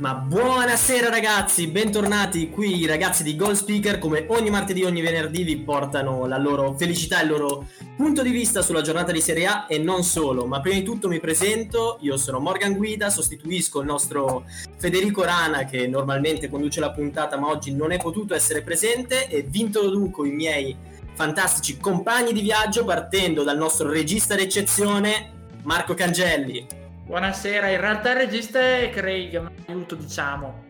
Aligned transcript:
Ma 0.00 0.14
buonasera 0.14 1.10
ragazzi, 1.10 1.66
bentornati 1.66 2.48
qui 2.48 2.74
i 2.74 2.86
ragazzi 2.86 3.22
di 3.22 3.36
Goal 3.36 3.54
Speaker. 3.54 3.98
Come 3.98 4.24
ogni 4.28 4.48
martedì, 4.48 4.82
ogni 4.82 5.02
venerdì 5.02 5.42
vi 5.42 5.58
portano 5.58 6.24
la 6.24 6.38
loro 6.38 6.74
felicità 6.74 7.20
e 7.20 7.24
il 7.24 7.28
loro 7.28 7.66
punto 7.96 8.22
di 8.22 8.30
vista 8.30 8.62
sulla 8.62 8.80
giornata 8.80 9.12
di 9.12 9.20
Serie 9.20 9.46
A 9.46 9.66
e 9.68 9.76
non 9.76 10.02
solo, 10.02 10.46
ma 10.46 10.62
prima 10.62 10.78
di 10.78 10.84
tutto 10.84 11.06
mi 11.06 11.20
presento, 11.20 11.98
io 12.00 12.16
sono 12.16 12.38
Morgan 12.40 12.78
Guida, 12.78 13.10
sostituisco 13.10 13.80
il 13.80 13.86
nostro 13.86 14.46
Federico 14.78 15.22
Rana 15.22 15.66
che 15.66 15.86
normalmente 15.86 16.48
conduce 16.48 16.80
la 16.80 16.92
puntata 16.92 17.36
ma 17.38 17.48
oggi 17.48 17.74
non 17.74 17.92
è 17.92 17.98
potuto 17.98 18.34
essere 18.34 18.62
presente. 18.62 19.28
E 19.28 19.42
vi 19.42 19.60
introduco 19.60 20.24
i 20.24 20.30
miei 20.30 20.74
fantastici 21.12 21.76
compagni 21.76 22.32
di 22.32 22.40
viaggio 22.40 22.86
partendo 22.86 23.42
dal 23.42 23.58
nostro 23.58 23.90
regista 23.90 24.34
d'eccezione 24.34 25.48
Marco 25.64 25.92
Cangelli. 25.92 26.78
Buonasera, 27.10 27.70
in 27.70 27.80
realtà 27.80 28.12
il 28.12 28.18
regista 28.18 28.60
è 28.60 28.88
Craig, 28.90 29.36
ma 29.40 29.50
aiuto 29.66 29.96
diciamo. 29.96 30.62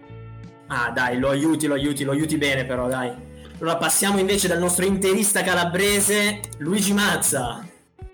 Ah 0.68 0.90
dai, 0.90 1.18
lo 1.18 1.28
aiuti, 1.28 1.66
lo 1.66 1.74
aiuti, 1.74 2.02
lo 2.02 2.12
aiuti 2.12 2.38
bene 2.38 2.64
però 2.64 2.88
dai. 2.88 3.12
Allora 3.58 3.76
passiamo 3.76 4.18
invece 4.18 4.48
dal 4.48 4.58
nostro 4.58 4.86
interista 4.86 5.42
calabrese, 5.42 6.40
Luigi 6.56 6.94
Mazza. 6.94 7.62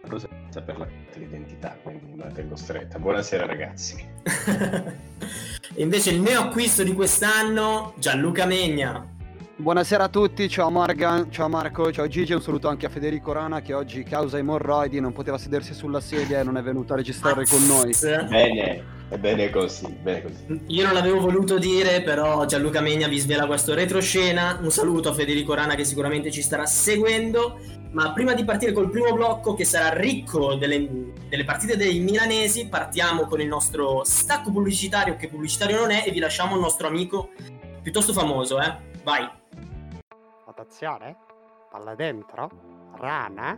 Cosa 0.08 0.26
per 0.60 0.76
la 0.76 0.88
l'identità, 1.14 1.78
quindi 1.80 2.14
me 2.16 2.24
la 2.24 2.30
tengo 2.32 2.56
stretta. 2.56 2.98
Buonasera 2.98 3.46
ragazzi. 3.46 4.04
e 4.24 5.80
invece 5.80 6.10
il 6.10 6.20
neo 6.20 6.40
acquisto 6.40 6.82
di 6.82 6.94
quest'anno, 6.94 7.94
Gianluca 7.96 8.44
Megna. 8.44 9.15
Buonasera 9.58 10.04
a 10.04 10.08
tutti, 10.08 10.50
ciao 10.50 10.68
Morgan, 10.68 11.32
ciao 11.32 11.48
Marco, 11.48 11.90
ciao 11.90 12.06
Gigi, 12.06 12.34
un 12.34 12.42
saluto 12.42 12.68
anche 12.68 12.84
a 12.84 12.90
Federico 12.90 13.32
Rana 13.32 13.62
che 13.62 13.72
oggi 13.72 14.02
causa 14.02 14.36
emorroidi 14.36 15.00
non 15.00 15.14
poteva 15.14 15.38
sedersi 15.38 15.72
sulla 15.72 16.00
sedia 16.00 16.40
e 16.40 16.42
non 16.42 16.58
è 16.58 16.62
venuto 16.62 16.92
a 16.92 16.96
registrare 16.96 17.46
con 17.46 17.64
noi. 17.66 17.94
Bene, 18.28 18.84
è 19.08 19.16
bene 19.16 19.48
così, 19.48 19.86
bene 19.86 20.22
così. 20.24 20.60
Io 20.66 20.84
non 20.84 20.92
l'avevo 20.92 21.20
voluto 21.20 21.58
dire, 21.58 22.02
però 22.02 22.44
Gianluca 22.44 22.82
Megna 22.82 23.08
vi 23.08 23.18
svela 23.18 23.46
questo 23.46 23.72
retroscena. 23.72 24.58
Un 24.60 24.70
saluto 24.70 25.08
a 25.08 25.14
Federico 25.14 25.54
Rana 25.54 25.74
che 25.74 25.84
sicuramente 25.84 26.30
ci 26.30 26.42
starà 26.42 26.66
seguendo. 26.66 27.58
Ma 27.92 28.12
prima 28.12 28.34
di 28.34 28.44
partire 28.44 28.72
col 28.72 28.90
primo 28.90 29.14
blocco 29.14 29.54
che 29.54 29.64
sarà 29.64 29.98
ricco 29.98 30.56
delle, 30.56 30.86
delle 31.30 31.44
partite 31.44 31.78
dei 31.78 32.00
milanesi, 32.00 32.68
partiamo 32.68 33.22
con 33.22 33.40
il 33.40 33.48
nostro 33.48 34.02
stacco 34.04 34.52
pubblicitario 34.52 35.16
che 35.16 35.28
pubblicitario 35.28 35.78
non 35.80 35.92
è 35.92 36.04
e 36.06 36.10
vi 36.10 36.18
lasciamo 36.18 36.56
il 36.56 36.60
nostro 36.60 36.88
amico 36.88 37.30
piuttosto 37.80 38.12
famoso, 38.12 38.60
eh. 38.60 38.92
Vai. 39.02 39.44
Attenzione, 40.66 41.16
palla 41.70 41.94
dentro, 41.94 42.50
Rana 42.96 43.56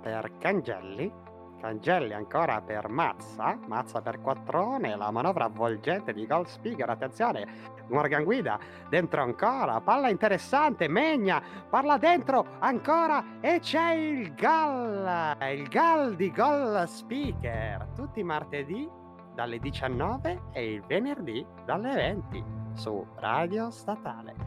per 0.00 0.38
Cangelli, 0.38 1.12
Cangelli 1.60 2.14
ancora 2.14 2.62
per 2.62 2.88
Mazza, 2.88 3.58
Mazza 3.66 4.00
per 4.00 4.22
Quattrone, 4.22 4.96
la 4.96 5.10
manovra 5.10 5.44
avvolgente 5.44 6.14
di 6.14 6.26
Gold 6.26 6.46
Speaker, 6.46 6.88
attenzione, 6.88 7.46
Morgan 7.88 8.24
Guida, 8.24 8.58
dentro 8.88 9.20
ancora, 9.20 9.82
palla 9.82 10.08
interessante, 10.08 10.88
Megna, 10.88 11.42
parla 11.68 11.98
dentro 11.98 12.46
ancora 12.60 13.22
e 13.42 13.58
c'è 13.60 13.92
il 13.92 14.34
gol, 14.34 15.36
il 15.52 15.68
gol 15.68 16.16
di 16.16 16.32
Gold 16.32 16.84
Speaker, 16.84 17.88
tutti 17.94 18.20
i 18.20 18.24
martedì 18.24 18.88
dalle 19.34 19.58
19 19.58 20.44
e 20.52 20.72
il 20.72 20.82
venerdì 20.86 21.46
dalle 21.66 21.92
20 21.92 22.44
su 22.72 23.06
Radio 23.16 23.68
Statale. 23.70 24.45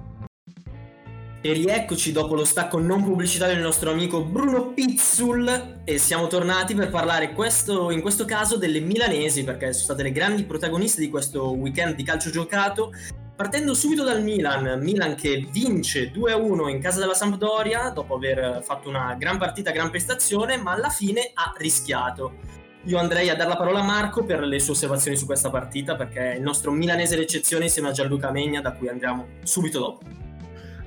E 1.41 1.53
rieccoci 1.53 2.11
dopo 2.11 2.35
lo 2.35 2.43
stacco 2.43 2.79
non 2.79 3.01
pubblicitario 3.01 3.55
del 3.55 3.63
nostro 3.63 3.91
amico 3.91 4.25
Bruno 4.25 4.73
Pizzul 4.73 5.79
e 5.85 5.97
siamo 5.97 6.27
tornati 6.27 6.75
per 6.75 6.89
parlare 6.89 7.31
questo, 7.31 7.91
in 7.91 8.01
questo 8.01 8.25
caso 8.25 8.57
delle 8.57 8.81
milanesi 8.81 9.45
perché 9.45 9.71
sono 9.71 9.85
state 9.85 10.03
le 10.03 10.11
grandi 10.11 10.43
protagoniste 10.43 10.99
di 10.99 11.09
questo 11.09 11.51
weekend 11.53 11.95
di 11.95 12.03
calcio 12.03 12.29
giocato 12.29 12.91
partendo 13.37 13.73
subito 13.73 14.03
dal 14.03 14.21
Milan, 14.21 14.81
Milan 14.81 15.15
che 15.15 15.47
vince 15.49 16.11
2-1 16.11 16.67
in 16.67 16.81
casa 16.81 16.99
della 16.99 17.13
Sampdoria 17.13 17.89
dopo 17.91 18.15
aver 18.15 18.61
fatto 18.61 18.89
una 18.89 19.15
gran 19.17 19.37
partita, 19.37 19.71
gran 19.71 19.89
prestazione 19.89 20.57
ma 20.57 20.73
alla 20.73 20.89
fine 20.89 21.31
ha 21.33 21.53
rischiato. 21.55 22.33
Io 22.83 22.97
andrei 22.97 23.29
a 23.29 23.35
dare 23.37 23.47
la 23.47 23.55
parola 23.55 23.79
a 23.79 23.83
Marco 23.83 24.25
per 24.25 24.41
le 24.41 24.59
sue 24.59 24.73
osservazioni 24.73 25.15
su 25.15 25.25
questa 25.25 25.49
partita 25.49 25.95
perché 25.95 26.33
è 26.33 26.35
il 26.35 26.41
nostro 26.41 26.71
milanese 26.71 27.15
d'eccezione 27.15 27.63
insieme 27.63 27.87
a 27.87 27.91
Gianluca 27.93 28.29
Megna 28.29 28.59
da 28.59 28.73
cui 28.73 28.89
andiamo 28.89 29.25
subito 29.43 29.79
dopo. 29.79 30.28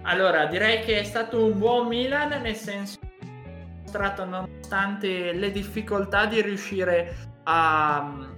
Allora, 0.02 0.46
direi 0.46 0.80
che 0.80 0.98
è 0.98 1.04
stato 1.04 1.44
un 1.44 1.58
buon 1.58 1.86
Milan, 1.86 2.40
nel 2.42 2.56
senso 2.56 2.98
che 3.00 4.24
nonostante 4.24 5.32
le 5.32 5.50
difficoltà 5.50 6.26
di 6.26 6.40
riuscire 6.40 7.14
a, 7.44 7.96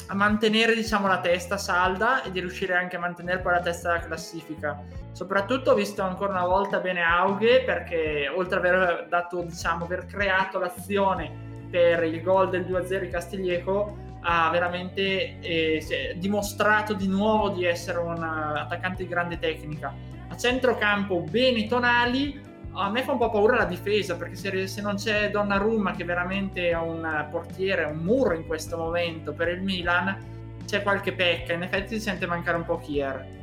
a, 0.08 0.14
mantenere 0.14 0.74
diciamo 0.74 1.06
la 1.06 1.20
testa 1.20 1.56
salda 1.56 2.22
e 2.22 2.30
di 2.30 2.40
riuscire 2.40 2.74
anche 2.74 2.96
a 2.96 2.98
mantenere 2.98 3.38
poi 3.40 3.52
la 3.52 3.60
testa 3.60 3.92
della 3.92 4.04
classifica. 4.04 4.82
Soprattutto 5.12 5.70
ho 5.70 5.74
visto 5.74 6.02
ancora 6.02 6.32
una 6.32 6.46
volta 6.46 6.80
bene 6.80 7.02
Aughe 7.02 7.62
perché 7.62 8.28
oltre 8.34 8.58
ad 8.58 8.64
aver 8.64 9.06
dato 9.08 9.42
diciamo 9.42 9.84
aver 9.84 10.06
creato 10.06 10.58
l'azione 10.58 11.30
per 11.70 12.02
il 12.02 12.20
gol 12.20 12.50
del 12.50 12.64
2-0 12.64 13.00
di 13.00 13.08
Castiglieco 13.08 13.96
ha 14.22 14.48
veramente 14.50 15.38
eh, 15.40 16.14
dimostrato 16.16 16.94
di 16.94 17.06
nuovo 17.06 17.50
di 17.50 17.64
essere 17.64 17.98
un 17.98 18.22
attaccante 18.22 19.02
di 19.02 19.08
grande 19.08 19.38
tecnica 19.38 20.13
a 20.34 20.36
centrocampo 20.36 21.20
bene 21.20 21.66
tonali 21.66 22.42
a 22.72 22.90
me 22.90 23.02
fa 23.02 23.12
un 23.12 23.18
po' 23.18 23.30
paura 23.30 23.56
la 23.56 23.64
difesa 23.64 24.16
perché 24.16 24.34
se, 24.34 24.66
se 24.66 24.82
non 24.82 24.96
c'è 24.96 25.30
Donnarumma 25.30 25.92
che 25.92 26.02
veramente 26.02 26.70
è 26.70 26.76
un 26.76 27.28
portiere, 27.30 27.84
un 27.84 27.98
muro 27.98 28.34
in 28.34 28.46
questo 28.46 28.76
momento 28.76 29.32
per 29.32 29.48
il 29.48 29.62
Milan 29.62 30.32
c'è 30.66 30.82
qualche 30.82 31.12
pecca, 31.12 31.52
in 31.52 31.62
effetti 31.62 31.94
si 31.94 32.00
sente 32.00 32.26
mancare 32.26 32.56
un 32.56 32.64
po' 32.64 32.78
Kier 32.78 33.42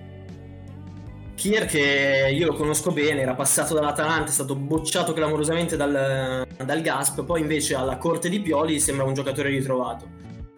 Kier 1.35 1.66
che 1.66 2.30
io 2.31 2.46
lo 2.46 2.53
conosco 2.53 2.91
bene, 2.91 3.22
era 3.22 3.34
passato 3.34 3.74
dall'Atalanta, 3.74 4.30
è 4.30 4.34
stato 4.34 4.53
bocciato 4.53 5.12
clamorosamente 5.13 5.75
dal, 5.75 6.46
dal 6.63 6.81
Gasp, 6.81 7.24
poi 7.24 7.41
invece 7.41 7.74
alla 7.74 7.97
corte 7.97 8.30
di 8.30 8.40
Pioli 8.41 8.80
sembra 8.80 9.06
un 9.06 9.16
giocatore 9.16 9.50
ritrovato. 9.50 10.06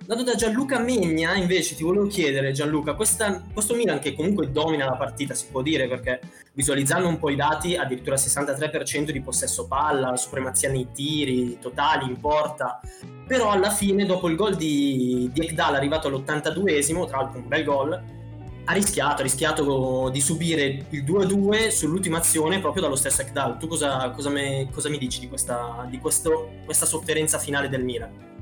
Dato 0.06 0.24
da 0.24 0.36
Gianluca 0.36 0.80
Megna, 0.80 1.34
invece, 1.36 1.76
ti 1.76 1.84
volevo 1.84 2.08
chiedere, 2.08 2.52
Gianluca, 2.52 2.94
questa, 2.94 3.42
questo 3.54 3.74
Milan 3.74 4.00
che 4.00 4.14
comunque 4.14 4.52
domina 4.52 4.84
la 4.84 4.98
partita, 4.98 5.34
si 5.34 5.46
può 5.50 5.62
dire, 5.62 5.88
perché 5.88 6.20
visualizzando 6.52 7.08
un 7.08 7.18
po' 7.18 7.30
i 7.30 7.38
dati, 7.38 7.78
addirittura 7.78 8.18
63% 8.18 9.12
di 9.12 9.22
possesso 9.22 9.66
palla, 9.66 10.18
supremazia 10.18 10.70
nei 10.70 10.90
tiri, 10.92 11.58
totali, 11.58 12.06
in 12.06 12.20
porta, 12.20 12.82
però 13.26 13.52
alla 13.52 13.70
fine, 13.70 14.06
dopo 14.06 14.28
il 14.28 14.36
gol 14.36 14.58
di, 14.58 15.30
di 15.32 15.40
Ekdal 15.40 15.74
arrivato 15.74 16.10
all'82esimo, 16.10 17.08
tra 17.08 17.20
l'altro 17.20 17.40
un 17.40 17.48
bel 17.48 17.64
gol, 17.64 18.04
ha 18.66 18.74
rischiato, 18.74 19.22
ha 19.22 19.24
rischiato 19.24 20.10
di 20.10 20.20
subire 20.20 20.86
il 20.90 21.06
2-2 21.06 21.70
sull'ultima 21.70 22.18
azione 22.18 22.60
proprio 22.60 22.84
dallo 22.84 22.98
stesso 22.98 23.22
Ekdal. 23.22 23.58
Tu 23.58 23.68
cosa, 23.68 24.10
cosa, 24.10 24.30
me, 24.30 24.68
cosa 24.70 24.90
mi 24.90 24.98
dici 24.98 25.22
di, 25.22 25.30
questa, 25.30 25.88
di 25.90 26.00
questo, 26.00 26.56
questa 26.66 26.86
sofferenza 26.86 27.40
finale 27.40 27.70
del 27.70 27.86
Milan? 27.86 28.33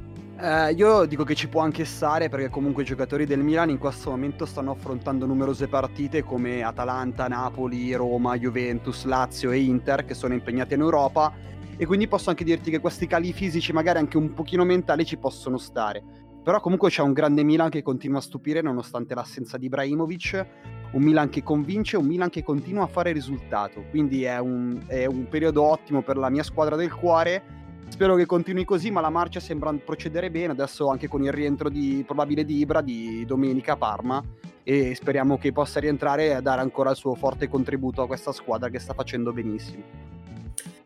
Eh, 0.44 0.72
io 0.72 1.06
dico 1.06 1.24
che 1.24 1.36
ci 1.36 1.48
può 1.48 1.62
anche 1.62 1.86
stare 1.86 2.28
perché 2.28 2.50
comunque 2.50 2.82
i 2.82 2.86
giocatori 2.88 3.28
del 3.28 3.44
Milan 3.44 3.70
in 3.70 3.78
questo 3.78 4.10
momento 4.10 4.48
stanno 4.48 4.72
affrontando 4.72 5.28
numerose 5.28 5.68
partite 5.68 6.24
come 6.24 6.64
Atalanta, 6.64 7.28
Napoli, 7.28 7.94
Roma, 7.94 8.36
Juventus, 8.40 9.06
Lazio 9.06 9.52
e 9.52 9.60
Inter 9.60 10.04
che 10.04 10.16
sono 10.16 10.34
impegnate 10.34 10.74
in 10.74 10.82
Europa. 10.82 11.32
E 11.78 11.86
quindi 11.86 12.08
posso 12.08 12.32
anche 12.32 12.44
dirti 12.44 12.72
che 12.72 12.80
questi 12.80 13.06
cali 13.06 13.34
fisici 13.34 13.72
magari 13.72 14.00
anche 14.00 14.18
un 14.18 14.34
pochino 14.34 14.64
mentali 14.66 15.06
ci 15.06 15.18
possono 15.18 15.60
stare. 15.60 16.02
Però 16.44 16.60
comunque 16.60 16.90
c'è 16.90 17.04
un 17.04 17.14
grande 17.14 17.44
Milan 17.44 17.70
che 17.70 17.84
continua 17.84 18.18
a 18.18 18.22
stupire 18.22 18.62
nonostante 18.62 19.14
l'assenza 19.14 19.60
di 19.60 19.68
Ibrahimovic, 19.68 20.46
un 20.94 21.04
Milan 21.04 21.30
che 21.30 21.44
convince, 21.44 21.98
un 21.98 22.08
Milan 22.08 22.32
che 22.32 22.42
continua 22.42 22.86
a 22.86 22.88
fare 22.88 23.12
risultato, 23.12 23.84
quindi 23.92 24.24
è 24.24 24.40
un, 24.40 24.82
è 24.88 25.06
un 25.06 25.28
periodo 25.30 25.62
ottimo 25.62 26.02
per 26.02 26.18
la 26.18 26.30
mia 26.30 26.42
squadra 26.42 26.76
del 26.76 26.92
cuore 26.92 27.61
Spero 28.02 28.16
che 28.16 28.26
continui 28.26 28.66
così, 28.66 28.90
ma 28.90 29.00
la 29.00 29.12
marcia 29.12 29.40
sembra 29.40 29.72
procedere 29.74 30.32
bene. 30.32 30.54
Adesso 30.54 30.88
anche 30.88 31.08
con 31.08 31.22
il 31.22 31.32
rientro 31.32 31.70
di, 31.70 32.04
probabile 32.04 32.44
di 32.44 32.58
Ibra 32.58 32.82
di 32.82 33.24
domenica 33.28 33.74
a 33.74 33.78
Parma. 33.78 34.24
E 34.64 34.96
speriamo 34.96 35.38
che 35.38 35.52
possa 35.52 35.80
rientrare 35.80 36.36
e 36.36 36.42
dare 36.42 36.62
ancora 36.62 36.90
il 36.90 36.96
suo 36.96 37.14
forte 37.14 37.48
contributo 37.48 38.02
a 38.02 38.08
questa 38.08 38.32
squadra 38.32 38.70
che 38.70 38.80
sta 38.80 38.96
facendo 38.96 39.32
benissimo. 39.32 39.84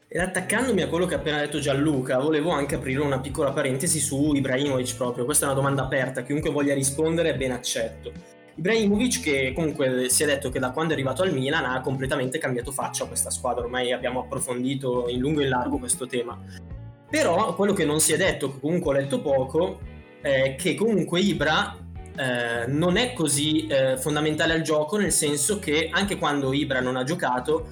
Ed 0.10 0.20
attaccandomi 0.20 0.82
a 0.82 0.90
quello 0.90 1.06
che 1.06 1.14
ha 1.16 1.20
appena 1.20 1.40
detto 1.40 1.60
Gianluca, 1.60 2.20
volevo 2.20 2.50
anche 2.50 2.76
aprire 2.76 3.00
una 3.00 3.22
piccola 3.22 3.54
parentesi 3.54 4.02
su 4.02 4.34
Ibrahimovic 4.34 4.98
proprio. 4.98 5.24
Questa 5.24 5.46
è 5.46 5.48
una 5.48 5.58
domanda 5.58 5.84
aperta, 5.84 6.22
chiunque 6.22 6.50
voglia 6.50 6.74
rispondere 6.74 7.34
ben 7.38 7.52
accetto. 7.54 8.12
Ibrahimovic 8.56 9.22
che 9.22 9.54
comunque 9.56 10.10
si 10.10 10.24
è 10.24 10.26
detto 10.26 10.50
che 10.50 10.60
da 10.60 10.72
quando 10.72 10.92
è 10.92 10.96
arrivato 10.96 11.22
al 11.22 11.32
Milan 11.32 11.64
ha 11.64 11.80
completamente 11.80 12.40
cambiato 12.40 12.74
faccia 12.74 13.06
a 13.06 13.08
questa 13.08 13.30
squadra, 13.30 13.64
ormai 13.64 13.94
abbiamo 13.94 14.20
approfondito 14.20 15.08
in 15.08 15.20
lungo 15.20 15.40
e 15.40 15.44
in 15.44 15.50
largo 15.50 15.78
questo 15.78 16.08
tema. 16.08 16.74
Però 17.10 17.56
quello 17.56 17.74
che 17.74 17.86
non 17.86 18.00
si 18.00 18.14
è 18.14 18.18
detto, 18.18 18.52
che 18.54 18.60
comunque 18.60 18.92
ho 18.94 18.98
letto 19.00 19.22
poco, 19.22 19.80
è 20.22 20.56
che 20.58 20.74
comunque 20.76 21.20
Ibra 21.20 21.78
eh, 22.18 22.66
non 22.68 22.98
è 22.98 23.14
così 23.14 23.68
eh, 23.68 23.98
fondamentale 23.98 24.54
al 24.54 24.62
gioco, 24.62 24.98
nel 24.98 25.12
senso 25.12 25.60
che 25.60 25.90
anche 25.92 26.18
quando 26.18 26.54
Ibra 26.54 26.80
non 26.80 26.96
ha 26.96 27.04
giocato, 27.04 27.68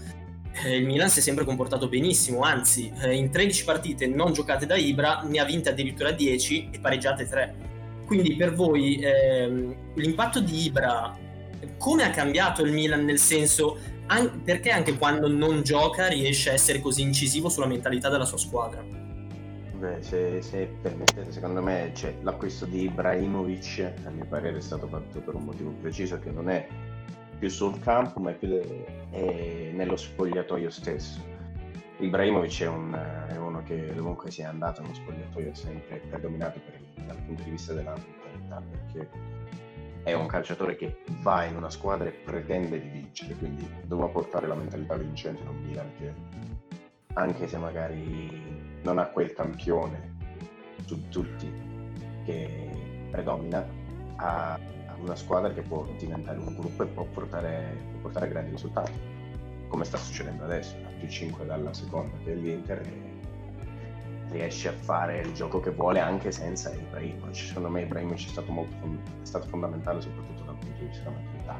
eh, 0.63 0.77
il 0.77 0.85
Milan 0.85 1.09
si 1.09 1.19
è 1.19 1.21
sempre 1.21 1.45
comportato 1.45 1.87
benissimo, 1.87 2.41
anzi 2.41 2.91
eh, 3.01 3.15
in 3.15 3.31
13 3.31 3.63
partite 3.63 4.05
non 4.05 4.33
giocate 4.33 4.65
da 4.65 4.75
Ibra 4.75 5.21
ne 5.23 5.39
ha 5.39 5.45
vinte 5.45 5.69
addirittura 5.69 6.11
10 6.11 6.69
e 6.71 6.79
pareggiate 6.79 7.27
3. 7.27 7.55
Quindi 8.05 8.35
per 8.35 8.53
voi 8.53 8.99
ehm, 9.01 9.75
l'impatto 9.95 10.39
di 10.41 10.65
Ibra, 10.65 11.17
come 11.77 12.03
ha 12.03 12.09
cambiato 12.11 12.63
il 12.63 12.71
Milan 12.71 13.05
nel 13.05 13.17
senso, 13.17 13.77
an- 14.07 14.41
perché 14.43 14.69
anche 14.69 14.97
quando 14.97 15.27
non 15.27 15.63
gioca 15.63 16.07
riesce 16.07 16.49
a 16.49 16.53
essere 16.53 16.81
così 16.81 17.01
incisivo 17.01 17.49
sulla 17.49 17.65
mentalità 17.65 18.09
della 18.09 18.25
sua 18.25 18.37
squadra? 18.37 19.02
Beh, 19.83 20.01
se, 20.01 20.41
se 20.41 20.77
permettete, 20.81 21.29
secondo 21.33 21.61
me 21.61 21.91
cioè, 21.93 22.15
l'acquisto 22.21 22.63
di 22.63 22.83
Ibrahimovic, 22.83 23.91
a 24.05 24.11
mio 24.11 24.23
parere, 24.23 24.59
è 24.59 24.61
stato 24.61 24.87
fatto 24.87 25.19
per 25.19 25.35
un 25.35 25.43
motivo 25.43 25.71
preciso 25.71 26.17
che 26.19 26.31
non 26.31 26.47
è 26.47 26.65
più 27.37 27.49
sul 27.49 27.77
campo, 27.81 28.21
ma 28.21 28.29
è 28.31 28.33
più 28.33 28.47
de- 28.47 29.09
è 29.09 29.71
nello 29.73 29.97
spogliatoio 29.97 30.69
stesso. 30.69 31.19
Ibrahimovic 31.97 32.61
è, 32.61 32.67
un, 32.67 33.27
è 33.27 33.35
uno 33.35 33.61
che 33.63 33.93
comunque 33.93 34.31
sia 34.31 34.47
andato 34.47 34.81
nello 34.81 34.93
spogliatoio 34.93 35.51
è 35.51 35.53
sempre 35.53 35.97
predominato 36.07 36.61
per 36.63 36.79
dal 37.05 37.17
punto 37.17 37.43
di 37.43 37.49
vista 37.49 37.73
della 37.73 37.93
mentalità, 37.93 38.63
perché 38.69 39.09
è 40.03 40.13
un 40.13 40.27
calciatore 40.27 40.77
che 40.77 40.99
va 41.21 41.43
in 41.43 41.57
una 41.57 41.69
squadra 41.69 42.07
e 42.07 42.11
pretende 42.11 42.79
di 42.79 42.87
vincere, 42.87 43.33
quindi 43.33 43.67
dovrà 43.83 44.07
portare 44.07 44.47
la 44.47 44.55
mentalità 44.55 44.95
vincente 44.95 45.41
in 45.41 45.47
un 45.49 45.61
Milan 45.61 45.91
che 45.97 46.13
anche 47.15 47.47
se 47.47 47.57
magari 47.57 48.52
non 48.83 48.99
ha 48.99 49.07
quel 49.07 49.33
campione 49.33 50.11
su 50.85 51.09
tutti 51.09 51.51
che 52.25 52.69
predomina, 53.09 53.65
ha 54.17 54.59
una 54.99 55.15
squadra 55.15 55.51
che 55.51 55.61
può 55.61 55.85
diventare 55.97 56.37
un 56.37 56.55
gruppo 56.55 56.83
e 56.83 56.85
può 56.87 57.03
portare, 57.05 57.77
può 57.91 58.01
portare 58.01 58.29
grandi 58.29 58.51
risultati, 58.51 58.91
come 59.67 59.83
sta 59.83 59.97
succedendo 59.97 60.43
adesso, 60.43 60.75
più 60.99 61.07
5 61.07 61.45
dalla 61.45 61.73
seconda 61.73 62.15
che 62.23 62.31
è 62.31 62.35
l'Inter 62.35 62.79
e 62.81 63.11
riesce 64.29 64.69
a 64.69 64.73
fare 64.73 65.19
il 65.19 65.33
gioco 65.33 65.59
che 65.59 65.71
vuole 65.71 65.99
anche 65.99 66.31
senza 66.31 66.73
Ibrahimovic. 66.73 67.35
Secondo 67.35 67.69
me 67.69 67.81
Ibrahimovic 67.81 68.25
è 68.25 68.29
stato, 68.29 68.51
molto, 68.51 68.75
è 69.21 69.25
stato 69.25 69.47
fondamentale 69.47 70.01
soprattutto 70.01 70.43
dal 70.43 70.55
punto 70.55 70.79
di 70.79 70.85
vista 70.85 71.03
della 71.03 71.21
maturità, 71.21 71.59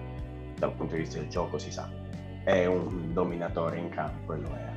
dal 0.58 0.74
punto 0.74 0.94
di 0.96 1.02
vista 1.02 1.20
del 1.20 1.30
gioco 1.30 1.58
si 1.58 1.72
sa, 1.72 1.90
è 2.44 2.66
un 2.66 3.14
dominatore 3.14 3.78
in 3.78 3.90
campo 3.90 4.34
e 4.34 4.38
lo 4.38 4.50
è 4.56 4.73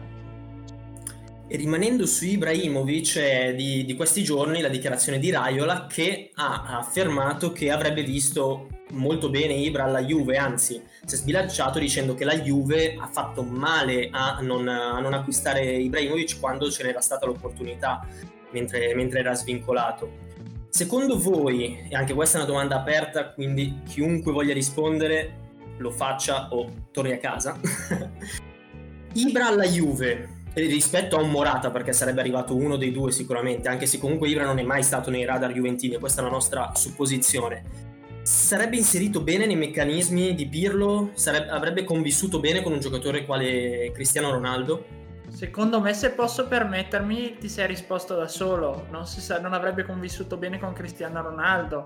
e 1.48 1.56
rimanendo 1.56 2.06
su 2.06 2.24
Ibrahimovic 2.24 3.18
è 3.18 3.54
di, 3.54 3.84
di, 3.84 3.94
questi 3.94 4.24
giorni 4.24 4.60
la 4.60 4.68
dichiarazione 4.68 5.20
di 5.20 5.30
Raiola 5.30 5.86
che 5.86 6.30
ha 6.34 6.78
affermato 6.78 7.52
che 7.52 7.70
avrebbe 7.70 8.02
visto 8.02 8.66
molto 8.92 9.30
bene 9.30 9.54
Ibra 9.54 9.84
alla 9.84 10.02
Juve, 10.02 10.36
anzi 10.36 10.82
si 11.04 11.14
è 11.14 11.18
sbilanciato 11.18 11.78
dicendo 11.78 12.14
che 12.14 12.24
la 12.24 12.38
Juve 12.38 12.96
ha 12.98 13.06
fatto 13.06 13.42
male 13.44 14.08
a 14.10 14.38
non, 14.40 14.66
a 14.66 14.98
non 14.98 15.14
acquistare 15.14 15.62
Ibrahimovic 15.76 16.40
quando 16.40 16.68
ce 16.70 16.82
n'era 16.82 17.00
stata 17.00 17.26
l'opportunità 17.26 18.04
mentre, 18.50 18.94
mentre 18.94 19.20
era 19.20 19.34
svincolato. 19.34 20.24
Secondo 20.68 21.18
voi, 21.18 21.88
e 21.88 21.94
anche 21.94 22.12
questa 22.12 22.38
è 22.38 22.40
una 22.42 22.50
domanda 22.50 22.76
aperta, 22.76 23.32
quindi 23.32 23.82
chiunque 23.86 24.32
voglia 24.32 24.52
rispondere 24.52 25.44
lo 25.78 25.90
faccia 25.90 26.48
o 26.50 26.70
torni 26.90 27.12
a 27.12 27.18
casa, 27.18 27.58
Ibra 29.14 29.46
alla 29.46 29.64
Juve 29.64 30.35
rispetto 30.64 31.16
a 31.16 31.22
un 31.22 31.30
Morata 31.30 31.70
perché 31.70 31.92
sarebbe 31.92 32.20
arrivato 32.20 32.56
uno 32.56 32.76
dei 32.76 32.90
due 32.90 33.12
sicuramente 33.12 33.68
anche 33.68 33.84
se 33.84 33.98
comunque 33.98 34.28
Ibra 34.28 34.44
non 34.44 34.58
è 34.58 34.62
mai 34.62 34.82
stato 34.82 35.10
nei 35.10 35.24
radar 35.24 35.52
juventini 35.52 35.98
questa 35.98 36.20
è 36.20 36.24
la 36.24 36.30
nostra 36.30 36.72
supposizione. 36.74 37.84
Sarebbe 38.22 38.76
inserito 38.76 39.20
bene 39.20 39.46
nei 39.46 39.54
meccanismi 39.54 40.34
di 40.34 40.48
Pirlo? 40.48 41.10
Sarebbe, 41.14 41.50
avrebbe 41.50 41.84
convissuto 41.84 42.40
bene 42.40 42.60
con 42.60 42.72
un 42.72 42.80
giocatore 42.80 43.24
quale 43.24 43.92
Cristiano 43.92 44.30
Ronaldo? 44.32 44.84
Secondo 45.28 45.80
me, 45.80 45.92
se 45.92 46.10
posso 46.10 46.48
permettermi, 46.48 47.36
ti 47.38 47.48
sei 47.48 47.68
risposto 47.68 48.16
da 48.16 48.26
solo. 48.26 48.86
Non, 48.90 49.06
sa, 49.06 49.38
non 49.38 49.52
avrebbe 49.52 49.84
convissuto 49.84 50.36
bene 50.38 50.58
con 50.58 50.72
Cristiano 50.72 51.22
Ronaldo 51.22 51.84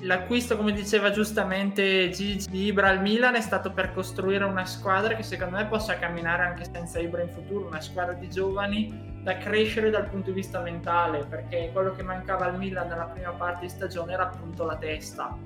l'acquisto, 0.00 0.56
come 0.56 0.72
diceva 0.72 1.10
giustamente 1.10 2.10
Gigi 2.10 2.48
di 2.48 2.66
Ibra 2.66 2.88
al 2.88 3.00
Milan, 3.00 3.34
è 3.34 3.40
stato 3.40 3.72
per 3.72 3.92
costruire 3.92 4.44
una 4.44 4.64
squadra 4.64 5.14
che 5.14 5.22
secondo 5.22 5.56
me 5.56 5.66
possa 5.66 5.98
camminare 5.98 6.42
anche 6.42 6.64
senza 6.64 6.98
Ibra 6.98 7.22
in 7.22 7.30
futuro, 7.30 7.66
una 7.66 7.80
squadra 7.80 8.14
di 8.14 8.28
giovani 8.28 9.20
da 9.22 9.36
crescere 9.36 9.90
dal 9.90 10.08
punto 10.08 10.30
di 10.30 10.36
vista 10.36 10.60
mentale, 10.60 11.24
perché 11.24 11.70
quello 11.72 11.92
che 11.92 12.02
mancava 12.02 12.46
al 12.46 12.56
Milan 12.56 12.88
nella 12.88 13.04
prima 13.04 13.30
parte 13.30 13.62
di 13.62 13.68
stagione 13.68 14.12
era 14.12 14.24
appunto 14.24 14.64
la 14.64 14.76
testa. 14.76 15.36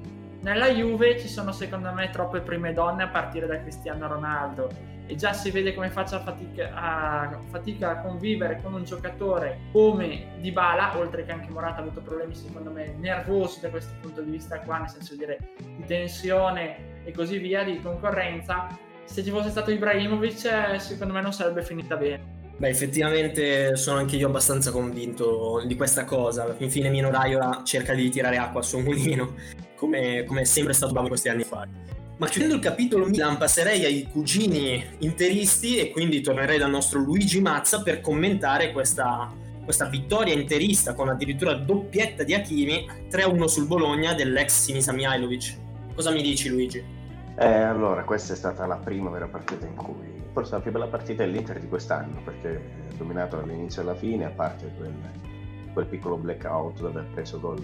Nella 0.40 0.69
Juve 0.69 1.20
ci 1.20 1.28
sono 1.28 1.52
secondo 1.52 1.93
me 1.93 2.10
troppe 2.10 2.40
prime 2.40 2.72
donne 2.72 3.04
a 3.04 3.08
partire 3.08 3.46
da 3.46 3.60
Cristiano 3.60 4.08
Ronaldo 4.08 4.92
e 5.06 5.16
già 5.16 5.32
si 5.32 5.50
vede 5.50 5.75
come 5.75 5.90
faccia 5.90 6.20
fatica 6.20 6.70
a, 6.75 7.38
fatica 7.50 7.90
a 7.90 8.00
convivere 8.00 8.60
con 8.62 8.75
un 8.75 8.84
giocatore 8.84 9.58
come 9.72 10.26
Dybala, 10.40 10.96
oltre 10.99 11.25
che 11.25 11.32
anche 11.32 11.50
Morata 11.50 11.78
ha 11.78 11.81
avuto 11.82 12.00
problemi 12.00 12.34
secondo 12.34 12.70
me 12.70 12.94
nervosi 12.99 13.60
da 13.60 13.70
questo 13.70 13.93
punto 14.00 14.22
di 14.22 14.31
vista 14.31 14.60
qua, 14.60 14.78
nel 14.78 14.88
senso 14.88 15.14
di, 15.14 15.19
dire, 15.19 15.38
di 15.76 15.84
tensione 15.87 17.02
e 17.04 17.12
così 17.12 17.38
via, 17.38 17.64
di 17.64 17.81
concorrenza, 17.81 18.69
se 19.04 19.22
ci 19.22 19.31
fosse 19.31 19.50
stato 19.50 19.70
Ibrahimovic 19.70 20.81
secondo 20.81 21.12
me 21.12 21.20
non 21.20 21.32
sarebbe 21.32 21.62
finita 21.62 21.96
bene. 21.96 22.40
Beh, 22.56 22.69
effettivamente 22.69 23.75
sono 23.76 23.99
anche 23.99 24.16
io 24.16 24.28
abbastanza 24.28 24.70
convinto 24.70 25.62
di 25.66 25.75
questa 25.75 26.04
cosa. 26.04 26.54
Infine 26.58 26.90
Mino 26.90 27.10
Raiola 27.10 27.62
cerca 27.64 27.93
di 27.93 28.08
tirare 28.08 28.37
acqua 28.37 28.60
al 28.60 28.66
suo 28.66 28.78
mulino, 28.78 29.34
come, 29.75 30.22
come 30.25 30.43
è 30.43 30.44
sempre 30.44 30.72
stato 30.72 30.93
bravo 30.93 31.08
questi 31.08 31.28
anni 31.28 31.43
fa. 31.43 31.66
Ma 32.19 32.29
chiudendo 32.29 32.55
il 32.55 32.61
capitolo 32.61 33.06
Milan 33.06 33.37
passerei 33.37 33.85
ai 33.85 34.09
cugini 34.11 34.85
interisti 34.99 35.79
e 35.79 35.91
quindi 35.91 36.20
tornerei 36.20 36.59
dal 36.59 36.70
nostro 36.70 37.00
Luigi 37.00 37.41
Mazza 37.41 37.82
per 37.82 38.00
commentare 38.00 38.70
questa, 38.73 39.32
questa 39.64 39.87
vittoria 39.87 40.35
interista 40.35 40.94
con 40.94 41.09
addirittura 41.09 41.55
doppietta 41.55 42.23
di 42.23 42.35
Hakimi 42.35 42.87
3-1 43.11 43.44
sul 43.44 43.67
Bologna 43.67 44.14
dell'ex 44.14 44.50
Sinisa 44.50 44.93
Mihailovic. 44.93 45.57
Cosa 45.95 46.11
mi 46.11 46.23
dici 46.23 46.49
Luigi? 46.49 46.85
Eh, 47.37 47.47
allora, 47.47 48.04
questa 48.04 48.35
è 48.35 48.37
stata 48.37 48.66
la 48.66 48.76
prima 48.76 49.11
vera 49.11 49.26
partita 49.26 49.66
in 49.66 49.75
cui 49.75 50.23
forse 50.33 50.52
la 50.52 50.61
più 50.61 50.71
bella 50.71 50.87
partita 50.87 51.23
è 51.23 51.26
l'Inter 51.26 51.59
di 51.61 51.69
quest'anno 51.69 52.21
perché 52.23 52.57
è 52.88 52.95
dominato 52.97 53.37
dall'inizio 53.37 53.83
alla 53.83 53.95
fine, 53.95 54.26
a 54.26 54.31
parte 54.31 54.71
quel, 54.76 54.95
quel 55.73 55.87
piccolo 55.87 56.16
blackout 56.16 56.81
dove 56.81 57.00
ha 57.00 57.07
preso 57.12 57.40
gol 57.40 57.62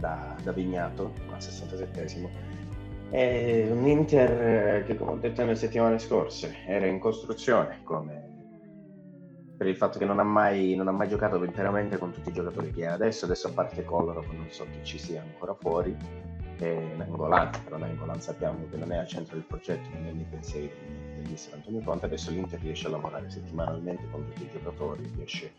da, 0.00 0.36
da 0.42 0.52
Vignato 0.52 1.12
al 1.30 1.38
67esimo. 1.38 2.47
È 3.10 3.68
un 3.70 3.86
Inter 3.86 4.84
che, 4.84 4.94
come 4.94 5.12
ho 5.12 5.16
detto 5.16 5.40
nelle 5.42 5.56
settimane 5.56 5.98
scorse, 5.98 6.56
era 6.66 6.86
in 6.86 6.98
costruzione 6.98 7.80
come 7.82 8.26
per 9.56 9.66
il 9.66 9.76
fatto 9.76 9.98
che 9.98 10.04
non 10.04 10.20
ha, 10.20 10.24
mai, 10.24 10.76
non 10.76 10.86
ha 10.86 10.92
mai 10.92 11.08
giocato 11.08 11.42
interamente 11.42 11.98
con 11.98 12.12
tutti 12.12 12.28
i 12.28 12.32
giocatori 12.32 12.70
che 12.70 12.86
ha 12.86 12.92
adesso, 12.92 13.24
adesso 13.24 13.48
a 13.48 13.52
parte 13.52 13.84
Collaro, 13.84 14.24
non 14.30 14.46
so 14.50 14.64
chi 14.70 14.84
ci 14.84 14.98
sia 14.98 15.20
ancora 15.20 15.52
fuori, 15.54 15.96
e 16.58 16.92
Nangolan, 16.96 17.50
però 17.64 17.76
Nangolan 17.76 18.20
sappiamo 18.20 18.68
che 18.70 18.76
non 18.76 18.92
è 18.92 18.98
al 18.98 19.08
centro 19.08 19.34
del 19.34 19.44
progetto, 19.44 19.88
non 19.94 20.06
è 20.06 20.12
nei 20.12 20.26
pensieri 20.30 20.70
mister 21.28 21.54
Antonio 21.54 21.80
Conte, 21.80 22.06
adesso 22.06 22.30
l'Inter 22.30 22.60
riesce 22.60 22.86
a 22.86 22.90
lavorare 22.90 23.28
settimanalmente 23.30 24.04
con 24.12 24.24
tutti 24.26 24.44
i 24.44 24.50
giocatori, 24.52 25.10
riesce 25.16 25.52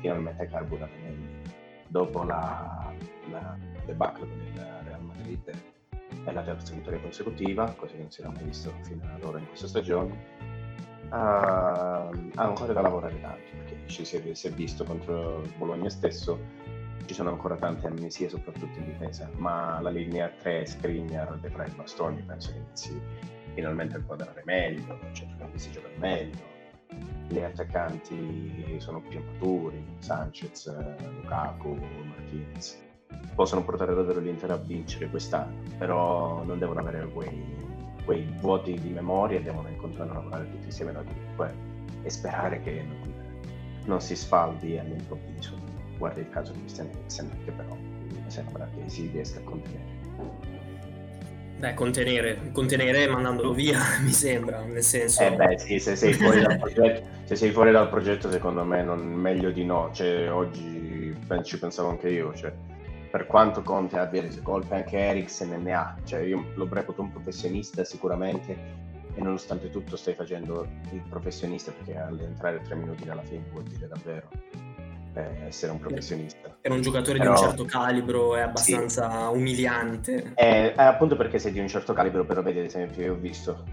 finalmente 0.00 0.42
a 0.42 0.46
carburare 0.46 0.92
meglio. 1.02 1.50
Dopo 1.88 2.24
la, 2.24 2.92
la 3.30 3.56
debacle 3.86 4.26
con 4.26 4.40
il 4.52 4.66
Real 4.84 5.02
Madrid 5.02 5.52
è 6.26 6.32
la 6.32 6.42
terza 6.42 6.74
vittoria 6.74 7.00
consecutiva, 7.00 7.72
cosa 7.76 7.92
che 7.92 8.00
non 8.00 8.10
si 8.10 8.20
era 8.20 8.30
mai 8.30 8.44
visto 8.44 8.72
fino 8.82 9.02
ad 9.14 9.22
ora 9.22 9.38
in 9.38 9.46
questa 9.46 9.68
stagione. 9.68 10.34
Ha, 11.08 12.08
ha 12.08 12.42
ancora 12.42 12.72
da 12.72 12.80
lavorare 12.80 13.20
tanto 13.20 13.50
perché 13.52 13.86
ci 13.86 14.04
si 14.04 14.16
è, 14.16 14.34
si 14.34 14.48
è 14.48 14.50
visto 14.50 14.82
contro 14.82 15.40
Bologna 15.56 15.88
stesso 15.88 16.36
ci 17.06 17.14
sono 17.14 17.30
ancora 17.30 17.54
tante 17.54 17.86
amnesie, 17.86 18.28
soprattutto 18.28 18.78
in 18.80 18.86
difesa, 18.86 19.30
ma 19.36 19.80
la 19.80 19.90
linea 19.90 20.28
3 20.28 20.66
Skriniar, 20.66 21.38
De 21.38 21.48
Vrij, 21.48 21.72
Bastoni 21.76 22.20
penso 22.22 22.50
che 22.50 22.58
inizi 22.58 23.00
finalmente 23.54 23.96
a 23.96 24.00
quadrare 24.00 24.42
meglio, 24.44 24.98
i 25.08 25.14
centrocampisti 25.14 25.70
giocano 25.70 25.94
meglio, 25.98 26.42
gli 27.28 27.38
attaccanti 27.38 28.76
sono 28.78 29.00
più 29.00 29.22
maturi, 29.22 29.84
Sanchez, 29.98 30.66
Lukaku, 31.22 31.78
Martinez. 32.04 32.85
Possono 33.34 33.64
portare 33.64 33.94
davvero 33.94 34.20
l'Inter 34.20 34.50
a 34.50 34.56
vincere 34.56 35.08
quest'anno, 35.08 35.62
però 35.78 36.42
non 36.44 36.58
devono 36.58 36.80
avere 36.80 37.06
quei, 37.08 37.44
quei 38.04 38.26
vuoti 38.40 38.74
di 38.80 38.88
memoria, 38.88 39.40
devono 39.40 39.68
incontrare 39.68 40.10
a 40.10 40.14
lavorare 40.14 40.50
tutti 40.50 40.66
insieme 40.66 40.92
da 40.92 41.02
gruppo 41.02 41.46
e 42.02 42.10
sperare 42.10 42.60
che 42.60 42.82
non, 42.82 43.14
non 43.84 44.00
si 44.00 44.16
sfaldi 44.16 44.78
all'improvviso. 44.78 45.54
Guarda 45.98 46.20
il 46.20 46.30
caso 46.30 46.52
di 46.52 46.60
Christian 46.60 46.88
Eriksen, 46.88 47.30
che 47.44 47.52
però 47.52 47.76
sembra 48.28 48.68
che 48.74 48.88
si 48.88 49.08
riesca 49.12 49.40
a 49.40 49.42
contenere. 49.42 49.94
Beh, 51.58 51.72
contenere, 51.72 52.50
contenere 52.52 53.06
mandandolo 53.06 53.54
via, 53.54 53.80
mi 54.04 54.12
sembra, 54.12 54.60
nel 54.62 54.82
senso... 54.82 55.22
Eh 55.22 55.34
beh, 55.34 55.58
sì, 55.58 55.78
se 55.78 55.96
sei 55.96 56.12
fuori 56.12 56.42
dal 56.42 56.58
progetto, 56.58 57.08
se 57.24 57.34
sei 57.34 57.50
fuori 57.50 57.70
dal 57.70 57.88
progetto 57.88 58.30
secondo 58.30 58.62
me 58.62 58.82
non, 58.82 59.00
meglio 59.00 59.50
di 59.50 59.64
no. 59.64 59.90
Cioè, 59.92 60.30
oggi 60.30 61.16
ci 61.42 61.58
pensavo 61.58 61.88
anche 61.88 62.10
io, 62.10 62.34
cioè, 62.34 62.52
per 63.16 63.26
quanto 63.26 63.62
Conte 63.62 63.98
abbia 63.98 64.20
rese 64.20 64.42
colpe, 64.42 64.74
anche 64.74 64.98
Eriksen 64.98 65.62
ne 65.62 65.72
ha. 65.72 65.96
Cioè, 66.04 66.20
io 66.20 66.52
lo 66.54 66.68
reputo 66.70 67.00
un 67.00 67.10
professionista 67.10 67.82
sicuramente 67.82 68.54
e 69.14 69.22
nonostante 69.22 69.70
tutto 69.70 69.96
stai 69.96 70.12
facendo 70.12 70.68
il 70.90 71.00
professionista 71.08 71.72
perché 71.72 71.98
all'entrare 71.98 72.60
tre 72.60 72.74
minuti 72.74 73.06
dalla 73.06 73.22
fine 73.22 73.46
vuol 73.50 73.62
dire 73.62 73.88
davvero 73.88 74.28
eh, 75.14 75.46
essere 75.46 75.72
un 75.72 75.78
professionista. 75.78 76.54
Per 76.60 76.70
un 76.70 76.82
giocatore 76.82 77.16
però, 77.16 77.32
di 77.32 77.40
un 77.40 77.46
certo 77.46 77.64
calibro 77.64 78.36
è 78.36 78.42
abbastanza 78.42 79.30
sì. 79.30 79.34
umiliante. 79.38 80.32
È, 80.34 80.74
è, 80.76 80.82
appunto 80.82 81.16
perché 81.16 81.38
sei 81.38 81.52
di 81.52 81.58
un 81.60 81.68
certo 81.68 81.94
calibro, 81.94 82.26
però 82.26 82.42
vedi 82.42 82.58
ad 82.58 82.66
esempio, 82.66 83.02
io 83.02 83.12
ho 83.14 83.16
visto, 83.16 83.64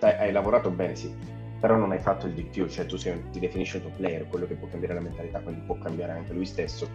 hai 0.00 0.32
lavorato 0.32 0.70
bene 0.70 0.96
sì, 0.96 1.14
però 1.60 1.76
non 1.76 1.92
hai 1.92 2.00
fatto 2.00 2.28
il 2.28 2.32
di 2.32 2.44
più, 2.44 2.66
cioè 2.66 2.86
tu 2.86 2.96
sei, 2.96 3.22
ti 3.30 3.40
definisci 3.40 3.76
un 3.76 3.82
tuo 3.82 3.90
player, 3.90 4.26
quello 4.26 4.46
che 4.46 4.54
può 4.54 4.68
cambiare 4.68 4.94
la 4.94 5.00
mentalità, 5.00 5.40
quindi 5.40 5.60
può 5.66 5.76
cambiare 5.76 6.12
anche 6.12 6.32
lui 6.32 6.46
stesso, 6.46 6.88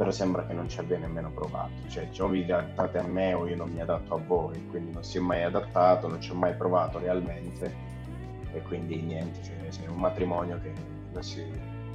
però 0.00 0.12
sembra 0.12 0.46
che 0.46 0.54
non 0.54 0.66
ci 0.66 0.80
abbia 0.80 0.96
nemmeno 0.96 1.30
provato, 1.30 1.72
cioè 1.88 2.08
o 2.20 2.28
vi 2.28 2.42
adattate 2.44 2.96
a 2.96 3.02
me 3.02 3.34
o 3.34 3.46
io 3.46 3.54
non 3.54 3.68
mi 3.68 3.82
adatto 3.82 4.14
a 4.14 4.18
voi, 4.18 4.58
quindi 4.70 4.92
non 4.92 5.04
si 5.04 5.18
è 5.18 5.20
mai 5.20 5.42
adattato, 5.42 6.08
non 6.08 6.22
ci 6.22 6.30
ho 6.30 6.34
mai 6.34 6.54
provato 6.54 6.98
realmente 6.98 7.70
e 8.50 8.62
quindi 8.62 8.96
niente, 9.02 9.40
cioè, 9.42 9.84
è 9.84 9.88
un 9.90 9.98
matrimonio 9.98 10.58
che 10.62 10.72
non, 11.12 11.22
si, 11.22 11.44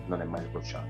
non 0.05 0.21
è 0.21 0.23
mai 0.23 0.43
sbocciato. 0.43 0.85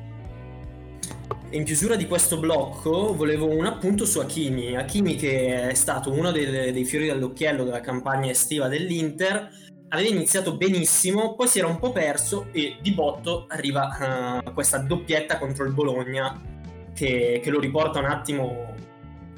In 1.52 1.64
chiusura 1.64 1.96
di 1.96 2.06
questo 2.06 2.38
blocco 2.38 3.16
volevo 3.16 3.48
un 3.48 3.66
appunto 3.66 4.06
su 4.06 4.20
Hakimi. 4.20 4.76
Hakimi 4.76 5.16
che 5.16 5.70
è 5.70 5.74
stato 5.74 6.12
uno 6.12 6.32
dei, 6.32 6.74
dei 6.74 6.84
fiori 6.84 7.06
dell'occhiello 7.06 7.64
della 7.64 7.80
campagna 7.80 8.30
estiva 8.30 8.68
dell'Inter, 8.68 9.52
aveva 9.88 10.10
iniziato 10.10 10.58
benissimo, 10.58 11.34
poi 11.34 11.48
si 11.48 11.60
era 11.60 11.68
un 11.70 11.80
po' 11.80 11.94
perso 11.94 12.48
e 12.52 12.76
di 12.82 12.92
botto 12.92 13.46
arriva 13.48 14.42
uh, 14.44 14.54
questa 14.54 14.80
doppietta 14.80 15.38
contro 15.38 15.64
il 15.64 15.72
Bologna 15.72 16.54
che, 16.96 17.42
che, 17.44 17.50
lo 17.52 17.60
riporta 17.60 18.00
un 18.00 18.06
attimo 18.06 18.74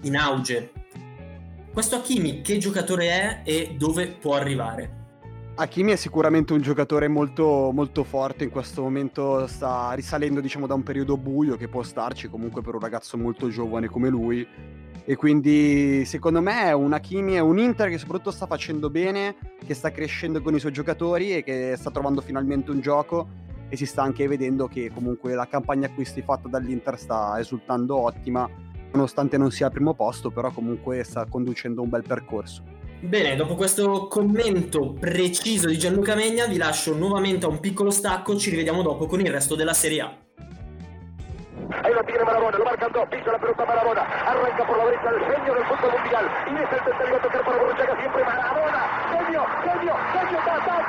in 0.03 0.15
auge. 0.15 0.71
Questo 1.73 1.95
Hakimi 1.97 2.41
che 2.41 2.57
giocatore 2.57 3.07
è 3.09 3.41
e 3.43 3.75
dove 3.77 4.07
può 4.07 4.35
arrivare? 4.35 5.05
Hakimi 5.55 5.91
è 5.91 5.95
sicuramente 5.95 6.53
un 6.53 6.61
giocatore 6.61 7.07
molto, 7.07 7.71
molto 7.73 8.03
forte, 8.03 8.43
in 8.43 8.51
questo 8.51 8.83
momento 8.83 9.47
sta 9.47 9.91
risalendo 9.93 10.39
diciamo, 10.39 10.67
da 10.67 10.75
un 10.75 10.83
periodo 10.83 11.17
buio 11.17 11.57
che 11.57 11.67
può 11.67 11.81
starci 11.81 12.29
comunque 12.29 12.61
per 12.61 12.75
un 12.75 12.79
ragazzo 12.79 13.17
molto 13.17 13.49
giovane 13.49 13.87
come 13.87 14.09
lui 14.09 14.47
e 15.09 15.15
quindi 15.15 16.03
secondo 16.03 16.41
me 16.41 16.63
è 16.63 16.73
un 16.73 16.91
Hakimi, 16.91 17.35
è 17.35 17.39
un 17.39 17.57
Inter 17.57 17.89
che 17.89 17.97
soprattutto 17.97 18.29
sta 18.29 18.45
facendo 18.45 18.89
bene, 18.89 19.37
che 19.65 19.73
sta 19.73 19.89
crescendo 19.89 20.41
con 20.41 20.53
i 20.53 20.59
suoi 20.59 20.73
giocatori 20.73 21.33
e 21.33 21.43
che 21.43 21.75
sta 21.77 21.91
trovando 21.91 22.19
finalmente 22.19 22.71
un 22.71 22.81
gioco 22.81 23.45
e 23.69 23.75
si 23.75 23.85
sta 23.85 24.01
anche 24.01 24.27
vedendo 24.27 24.67
che 24.67 24.91
comunque 24.93 25.33
la 25.33 25.47
campagna 25.47 25.87
acquisti 25.87 26.21
fatta 26.21 26.47
dall'Inter 26.47 26.97
sta 26.97 27.35
risultando 27.35 27.97
ottima, 27.97 28.49
nonostante 28.91 29.37
non 29.37 29.51
sia 29.51 29.67
al 29.67 29.71
primo 29.71 29.93
posto, 29.93 30.31
però 30.31 30.51
comunque 30.51 31.03
sta 31.03 31.25
conducendo 31.25 31.81
un 31.81 31.89
bel 31.89 32.03
percorso. 32.03 32.63
Bene, 32.99 33.35
dopo 33.35 33.55
questo 33.55 34.07
commento 34.07 34.93
preciso 34.93 35.67
di 35.67 35.77
Gianluca 35.77 36.15
Megna 36.15 36.47
vi 36.47 36.57
lascio 36.57 36.95
nuovamente 36.95 37.45
a 37.45 37.49
un 37.49 37.59
piccolo 37.59 37.91
stacco, 37.91 38.35
ci 38.37 38.49
rivediamo 38.49 38.81
dopo 38.81 39.05
con 39.05 39.19
il 39.19 39.31
resto 39.31 39.55
della 39.55 39.73
Serie 39.73 40.01
A. 40.01 40.17
Ahí 41.83 41.93
lo 41.93 42.01
tiene 42.05 42.23
Marabona, 42.23 42.57
lo 42.57 42.63
marcan 42.63 42.91
dos, 42.93 43.05
pisa 43.09 43.31
la 43.31 43.37
pelota 43.37 43.65
Marabona, 43.65 44.01
arranca 44.01 44.65
por 44.65 44.77
la 44.77 44.85
derecha 44.85 45.09
el 45.09 45.19
genio 45.19 45.53
del 45.53 45.65
fútbol 45.65 45.91
mundial, 45.99 46.25
y 46.47 46.55
es 46.55 46.71
el 46.71 46.83
tercero 46.85 47.15
a 47.17 47.21
tocar 47.21 47.43
para 47.43 47.57
Borruchaga 47.59 47.95
siempre 47.99 48.23
Marabona, 48.23 48.81
genio, 49.11 49.43
genio, 49.67 49.93
genio, 50.15 50.39
ta, 50.47 50.86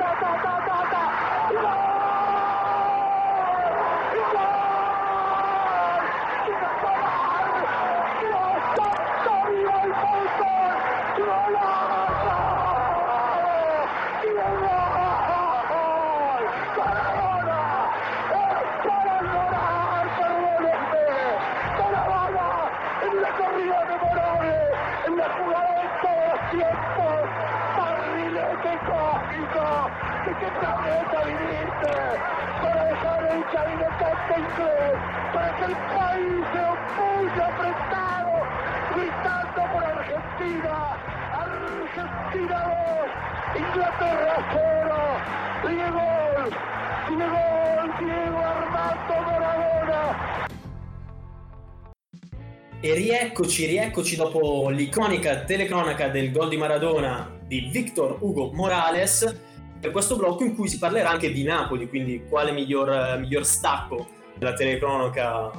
E 52.88 52.94
rieccoci, 52.94 53.66
rieccoci 53.66 54.16
dopo 54.16 54.70
l'iconica 54.70 55.40
telecronaca 55.40 56.08
del 56.08 56.32
gol 56.32 56.48
di 56.48 56.56
Maradona 56.56 57.38
di 57.46 57.68
Victor 57.70 58.16
Hugo 58.20 58.50
Morales 58.54 59.40
per 59.78 59.90
questo 59.90 60.16
blocco 60.16 60.42
in 60.42 60.54
cui 60.54 60.68
si 60.68 60.78
parlerà 60.78 61.10
anche 61.10 61.30
di 61.30 61.42
Napoli, 61.42 61.86
quindi 61.86 62.22
quale 62.26 62.50
miglior, 62.50 63.18
miglior 63.18 63.44
stacco 63.44 64.06
della 64.38 64.54
telecronaca 64.54 65.50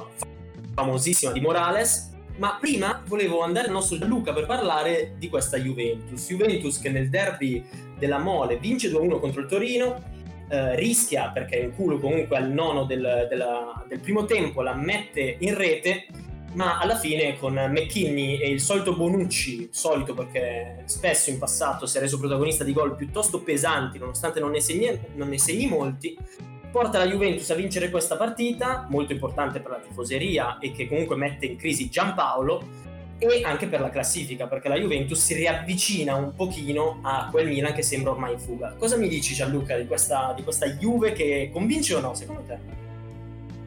famosissima 0.74 1.30
di 1.30 1.38
Morales. 1.38 2.10
Ma 2.38 2.58
prima 2.60 3.00
volevo 3.06 3.42
andare 3.42 3.68
al 3.68 3.74
nostro 3.74 3.96
Gianluca 3.96 4.32
per 4.32 4.46
parlare 4.46 5.14
di 5.16 5.28
questa 5.28 5.56
Juventus. 5.56 6.26
Juventus 6.26 6.80
che 6.80 6.90
nel 6.90 7.10
derby 7.10 7.64
della 7.96 8.18
Mole 8.18 8.56
vince 8.56 8.90
2-1 8.90 9.20
contro 9.20 9.40
il 9.42 9.46
Torino, 9.46 10.02
eh, 10.48 10.74
rischia 10.74 11.30
perché 11.30 11.60
è 11.60 11.62
in 11.62 11.76
culo 11.76 12.00
comunque 12.00 12.36
al 12.36 12.50
nono 12.50 12.86
del, 12.86 13.28
della, 13.30 13.84
del 13.86 14.00
primo 14.00 14.24
tempo, 14.24 14.62
la 14.62 14.74
mette 14.74 15.36
in 15.38 15.54
rete 15.54 16.06
ma 16.52 16.78
alla 16.78 16.96
fine 16.96 17.38
con 17.38 17.54
McKinney 17.54 18.38
e 18.38 18.50
il 18.50 18.60
solito 18.60 18.94
Bonucci, 18.94 19.68
solito 19.70 20.14
perché 20.14 20.82
spesso 20.86 21.30
in 21.30 21.38
passato 21.38 21.86
si 21.86 21.96
è 21.96 22.00
reso 22.00 22.18
protagonista 22.18 22.64
di 22.64 22.72
gol 22.72 22.96
piuttosto 22.96 23.40
pesanti, 23.40 23.98
nonostante 23.98 24.40
non 24.40 24.50
ne 24.50 24.60
segni, 24.60 24.98
non 25.14 25.28
ne 25.28 25.38
segni 25.38 25.66
molti, 25.66 26.16
porta 26.70 26.98
la 26.98 27.06
Juventus 27.06 27.50
a 27.50 27.54
vincere 27.54 27.90
questa 27.90 28.16
partita, 28.16 28.86
molto 28.88 29.12
importante 29.12 29.60
per 29.60 29.70
la 29.70 29.78
tifoseria 29.78 30.58
e 30.58 30.72
che 30.72 30.88
comunque 30.88 31.16
mette 31.16 31.46
in 31.46 31.56
crisi 31.56 31.88
Giampaolo 31.88 32.88
e 33.18 33.42
anche 33.44 33.66
per 33.66 33.80
la 33.80 33.90
classifica, 33.90 34.46
perché 34.46 34.68
la 34.68 34.76
Juventus 34.76 35.22
si 35.22 35.34
riavvicina 35.34 36.14
un 36.14 36.34
pochino 36.34 37.00
a 37.02 37.28
quel 37.30 37.48
Milan 37.48 37.74
che 37.74 37.82
sembra 37.82 38.12
ormai 38.12 38.32
in 38.32 38.38
fuga. 38.38 38.74
Cosa 38.78 38.96
mi 38.96 39.08
dici 39.08 39.34
Gianluca 39.34 39.76
di 39.76 39.86
questa, 39.86 40.32
di 40.34 40.42
questa 40.42 40.66
Juve 40.66 41.12
che 41.12 41.50
convince 41.52 41.94
o 41.94 42.00
no 42.00 42.14
secondo 42.14 42.42
te? 42.42 42.88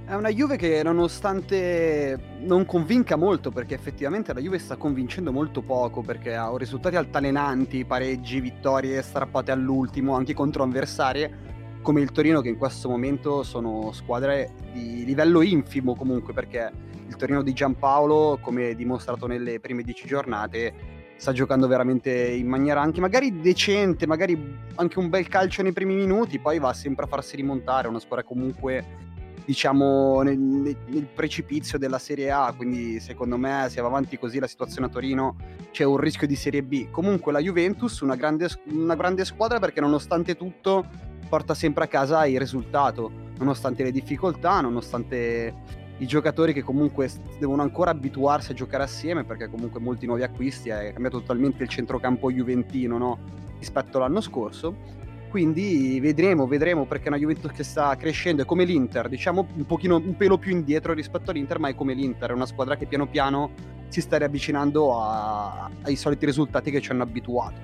È 0.05 0.15
una 0.15 0.29
Juve 0.29 0.57
che 0.57 0.83
nonostante 0.83 2.19
non 2.39 2.65
convinca 2.65 3.15
molto, 3.15 3.51
perché 3.51 3.74
effettivamente 3.74 4.33
la 4.33 4.41
Juve 4.41 4.60
sta 4.60 4.75
convincendo 4.75 5.31
molto 5.31 5.62
poco, 5.62 6.01
perché 6.01 6.36
ha 6.36 6.53
risultati 6.57 6.98
altalenanti, 6.98 7.86
pareggi, 7.86 8.41
vittorie 8.41 9.01
strappate 9.01 9.51
all'ultimo, 9.51 10.13
anche 10.13 10.33
contro 10.33 10.63
avversarie 10.63 11.51
come 11.81 12.01
il 12.01 12.12
Torino, 12.12 12.41
che 12.41 12.50
in 12.50 12.57
questo 12.57 12.89
momento 12.89 13.43
sono 13.43 13.93
squadre 13.93 14.51
di 14.74 15.05
livello 15.05 15.41
infimo 15.41 15.95
comunque, 15.95 16.33
perché 16.33 16.69
il 17.07 17.15
Torino 17.15 17.41
di 17.41 17.53
Giampaolo, 17.53 18.39
come 18.41 18.75
dimostrato 18.75 19.25
nelle 19.25 19.62
prime 19.62 19.83
dieci 19.83 20.05
giornate, 20.05 20.74
sta 21.15 21.31
giocando 21.31 21.65
veramente 21.65 22.12
in 22.12 22.48
maniera 22.48 22.81
anche 22.81 23.00
magari 23.00 23.39
decente, 23.39 24.05
magari 24.05 24.57
anche 24.75 25.00
un 25.00 25.07
bel 25.07 25.29
calcio 25.29 25.62
nei 25.63 25.72
primi 25.72 25.95
minuti, 25.95 26.39
poi 26.39 26.60
va 26.60 26.74
sempre 26.74 27.05
a 27.05 27.07
farsi 27.07 27.38
rimontare, 27.38 27.88
una 27.88 28.00
squadra 28.00 28.25
comunque 28.25 29.12
diciamo 29.46 30.22
nel, 30.22 30.38
nel, 30.38 31.08
precipizio 31.14 31.78
della 31.78 32.00
Serie 32.00 32.32
A, 32.32 32.54
quindi 32.56 33.00
secondo 33.00 33.38
me 33.38 33.68
se 33.70 33.82
va 33.82 33.88
avanti 33.88 34.18
così 34.18 34.40
la 34.40 34.48
situazione 34.48 34.88
a 34.88 34.90
Torino 34.90 35.36
c'è 35.72 35.84
un 35.84 35.98
rischio 35.98 36.28
di 36.28 36.36
Serie 36.36 36.64
B. 36.64 36.90
Comunque 36.90 37.32
la 37.32 37.40
Juventus, 37.40 38.00
una 38.00 38.16
grande, 38.16 38.48
una 38.72 38.96
grande 38.96 39.26
squadra 39.26 39.60
perché 39.60 39.82
nonostante 39.82 40.36
tutto 40.36 40.86
porta 41.28 41.54
sempre 41.54 41.86
a 41.86 41.88
casa 41.88 42.26
il 42.26 42.40
risultato, 42.40 43.12
nonostante 43.38 43.84
le 43.84 43.92
difficoltà, 43.92 44.62
nonostante 44.62 45.82
i 45.98 46.06
giocatori 46.06 46.54
che 46.54 46.64
comunque 46.64 47.10
devono 47.40 47.62
ancora 47.62 47.92
abituarsi 47.92 48.52
a 48.52 48.56
giocare 48.56 48.84
assieme 48.84 49.24
perché 49.24 49.50
comunque 49.50 49.80
molti 49.80 50.06
nuovi 50.06 50.24
acquisti, 50.24 50.70
è 50.70 50.92
cambiato 50.92 51.20
totalmente 51.20 51.64
il 51.64 51.70
centrocampo 51.70 52.32
juventino 52.32 52.98
no? 52.98 53.20
rispetto 53.60 53.98
all'anno 53.98 54.22
scorso 54.22 55.02
quindi 55.34 56.00
vedremo, 56.00 56.46
vedremo 56.46 56.86
perché 56.86 57.06
è 57.06 57.08
una 57.08 57.18
Juventus 57.18 57.52
che 57.54 57.63
sta 57.63 57.96
crescendo, 57.96 58.44
è 58.44 58.46
come 58.46 58.66
l'Inter, 58.66 59.10
diciamo 59.10 59.48
un 59.56 59.66
pochino 59.66 59.96
un 59.96 60.16
pelo 60.16 60.38
più 60.38 60.52
indietro 60.52 60.94
rispetto 60.94 61.32
all'Inter, 61.32 61.58
ma 61.58 61.70
è 61.70 61.74
come 61.74 61.96
l'Inter, 61.96 62.30
è 62.30 62.34
una 62.34 62.46
squadra 62.46 62.75
che 62.75 62.86
piano 62.86 63.08
piano 63.08 63.50
si 63.88 64.00
sta 64.00 64.20
riavvicinando 64.20 64.96
a- 64.96 65.72
ai 65.86 65.96
soliti 65.96 66.28
risultati 66.28 66.70
che 66.70 66.80
ci 66.82 66.92
hanno 66.92 67.02
abituato. 67.02 67.60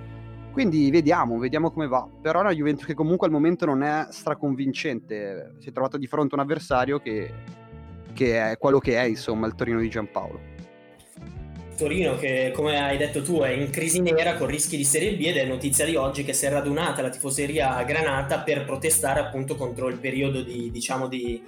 Quindi 0.52 0.90
vediamo, 0.90 1.38
vediamo 1.38 1.70
come 1.70 1.86
va. 1.86 2.10
Però 2.20 2.40
è 2.40 2.42
una 2.42 2.54
Juventus 2.56 2.88
che 2.88 2.96
comunque 2.96 3.28
al 3.28 3.34
momento 3.34 3.68
non 3.68 3.84
è 3.84 4.08
straconvincente, 4.10 5.54
si 5.60 5.70
è 5.70 5.72
trovato 5.72 6.00
di 6.00 6.08
fronte 6.08 6.34
a 6.34 6.40
un 6.40 6.46
avversario 6.46 6.98
che, 6.98 7.32
che 8.14 8.50
è 8.50 8.58
quello 8.58 8.80
che 8.80 8.98
è, 8.98 9.04
insomma, 9.04 9.46
il 9.46 9.54
Torino 9.54 9.80
di 9.80 9.90
Giampaolo. 9.90 10.40
Torino 11.80 12.18
che 12.18 12.52
come 12.54 12.78
hai 12.78 12.98
detto 12.98 13.22
tu 13.22 13.40
è 13.40 13.50
in 13.52 13.70
crisi 13.70 14.02
nera 14.02 14.36
con 14.36 14.48
rischi 14.48 14.76
di 14.76 14.84
Serie 14.84 15.16
B 15.16 15.22
ed 15.22 15.38
è 15.38 15.46
notizia 15.46 15.86
di 15.86 15.96
oggi 15.96 16.26
che 16.26 16.34
si 16.34 16.46
è 16.46 16.50
radunata 16.50 17.02
la 17.02 17.10
tifoseria 17.10 17.82
granata 17.84 18.40
per 18.40 18.66
protestare 18.66 19.22
appunto 19.22 19.56
contro 19.56 19.88
il 19.88 19.98
periodo 19.98 20.42
di 20.42 20.70
diciamo 20.72 21.08
di 21.08 21.42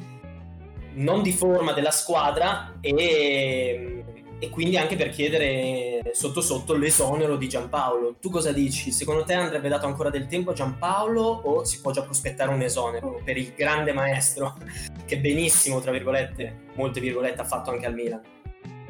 non 0.93 1.21
di 1.21 1.33
forma 1.33 1.73
della 1.73 1.91
squadra 1.91 2.77
e, 2.79 4.03
e 4.39 4.49
quindi 4.49 4.77
anche 4.77 4.95
per 4.95 5.09
chiedere 5.09 6.11
sotto 6.13 6.41
sotto 6.41 6.75
l'esonero 6.75 7.35
di 7.35 7.49
Giampaolo. 7.49 8.15
Tu 8.19 8.29
cosa 8.29 8.53
dici? 8.53 8.91
Secondo 8.91 9.23
te 9.23 9.33
andrebbe 9.33 9.67
dato 9.67 9.85
ancora 9.85 10.09
del 10.09 10.27
tempo 10.27 10.51
a 10.51 10.53
Giampaolo 10.53 11.21
o 11.21 11.63
si 11.65 11.81
può 11.81 11.91
già 11.91 12.03
prospettare 12.03 12.51
un 12.51 12.61
esonero 12.61 13.21
per 13.23 13.37
il 13.37 13.53
grande 13.55 13.91
maestro 13.93 14.57
che 15.05 15.17
benissimo, 15.19 15.81
tra 15.81 15.91
virgolette, 15.91 16.67
molte 16.75 16.99
virgolette 17.01 17.41
ha 17.41 17.45
fatto 17.45 17.69
anche 17.71 17.85
al 17.85 17.93
Milan? 17.93 18.21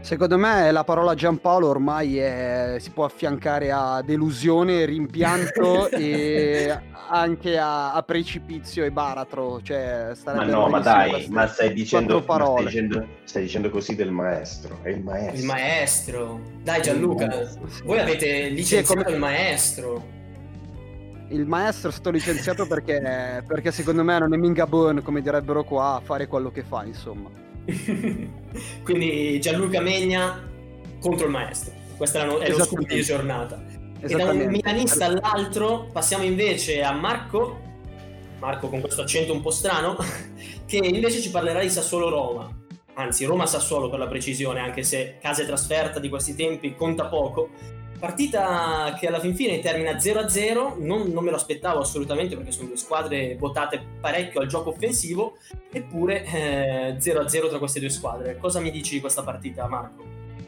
Secondo 0.01 0.37
me 0.37 0.71
la 0.71 0.83
parola 0.83 1.13
Giampaolo 1.13 1.67
ormai 1.67 2.17
è- 2.17 2.77
si 2.79 2.89
può 2.89 3.05
affiancare 3.05 3.71
a 3.71 4.01
delusione, 4.03 4.83
rimpianto 4.85 5.87
e 5.93 6.75
anche 7.09 7.57
a, 7.57 7.93
a 7.93 8.01
precipizio 8.01 8.83
e 8.83 8.91
baratro. 8.91 9.61
Cioè, 9.61 10.11
Ma 10.25 10.43
no, 10.45 10.67
ma 10.69 10.79
dai, 10.79 11.09
queste 11.11 11.29
ma 11.31 11.45
stai 11.47 11.73
dicendo, 11.73 12.15
ma 12.15 12.21
stai 12.23 12.37
parole. 12.37 12.65
dicendo, 12.65 13.05
stai 13.25 13.43
dicendo 13.43 13.69
così 13.69 13.95
del 13.95 14.11
maestro, 14.11 14.79
è 14.81 14.89
il 14.89 15.03
maestro. 15.03 15.37
Il 15.39 15.45
maestro. 15.45 16.41
Dai 16.63 16.81
Gianluca, 16.81 17.47
voi 17.83 17.99
avete 17.99 18.47
licenziato 18.49 19.03
come- 19.03 19.13
il 19.15 19.19
maestro. 19.19 20.19
Il 21.27 21.45
maestro 21.45 21.89
è 21.89 21.93
stato 21.93 22.09
licenziato 22.09 22.65
perché, 22.67 23.41
perché 23.47 23.71
secondo 23.71 24.03
me 24.03 24.17
non 24.19 24.33
è 24.33 24.37
minga 24.37 24.65
bon, 24.65 25.01
come 25.01 25.21
direbbero 25.21 25.63
qua, 25.63 25.95
a 25.95 26.01
fare 26.03 26.27
quello 26.27 26.51
che 26.51 26.63
fa, 26.63 26.83
insomma. 26.83 27.29
Quindi 28.83 29.39
Gianluca 29.39 29.81
Megna 29.81 30.49
contro 30.99 31.25
il 31.25 31.31
maestro. 31.31 31.73
Questo 31.97 32.17
è, 32.17 32.21
è 32.21 32.49
lo 32.49 32.63
scoop 32.63 32.85
di 32.87 33.01
giornata. 33.01 33.63
E 33.99 34.15
da 34.15 34.31
un 34.31 34.45
milanista 34.47 35.05
all'altro 35.05 35.89
passiamo 35.91 36.23
invece 36.23 36.81
a 36.81 36.91
Marco, 36.91 37.59
Marco 38.39 38.67
con 38.69 38.79
questo 38.79 39.01
accento 39.01 39.31
un 39.31 39.41
po' 39.41 39.51
strano, 39.51 39.95
che 40.65 40.77
invece 40.77 41.21
ci 41.21 41.29
parlerà 41.29 41.61
di 41.61 41.69
Sassuolo-Roma. 41.69 42.59
Anzi, 42.95 43.25
Roma-Sassuolo 43.25 43.89
per 43.89 43.99
la 43.99 44.07
precisione, 44.07 44.59
anche 44.59 44.83
se 44.83 45.17
casa 45.21 45.43
e 45.43 45.45
trasferta 45.45 45.99
di 45.99 46.09
questi 46.09 46.35
tempi 46.35 46.75
conta 46.75 47.05
poco. 47.05 47.49
Partita 48.01 48.95
che 48.97 49.05
alla 49.05 49.19
fin 49.19 49.35
fine 49.35 49.59
termina 49.59 49.91
0-0, 49.91 50.83
non, 50.83 51.11
non 51.11 51.23
me 51.23 51.29
lo 51.29 51.35
aspettavo 51.35 51.81
assolutamente 51.81 52.35
perché 52.35 52.51
sono 52.51 52.69
due 52.69 52.77
squadre 52.77 53.35
votate 53.37 53.79
parecchio 54.01 54.41
al 54.41 54.47
gioco 54.47 54.71
offensivo, 54.71 55.37
eppure 55.71 56.25
eh, 56.25 56.95
0-0 56.97 57.49
tra 57.49 57.59
queste 57.59 57.79
due 57.79 57.89
squadre. 57.89 58.39
Cosa 58.39 58.59
mi 58.59 58.71
dici 58.71 58.95
di 58.95 59.01
questa 59.01 59.21
partita, 59.21 59.67
Marco? 59.67 60.03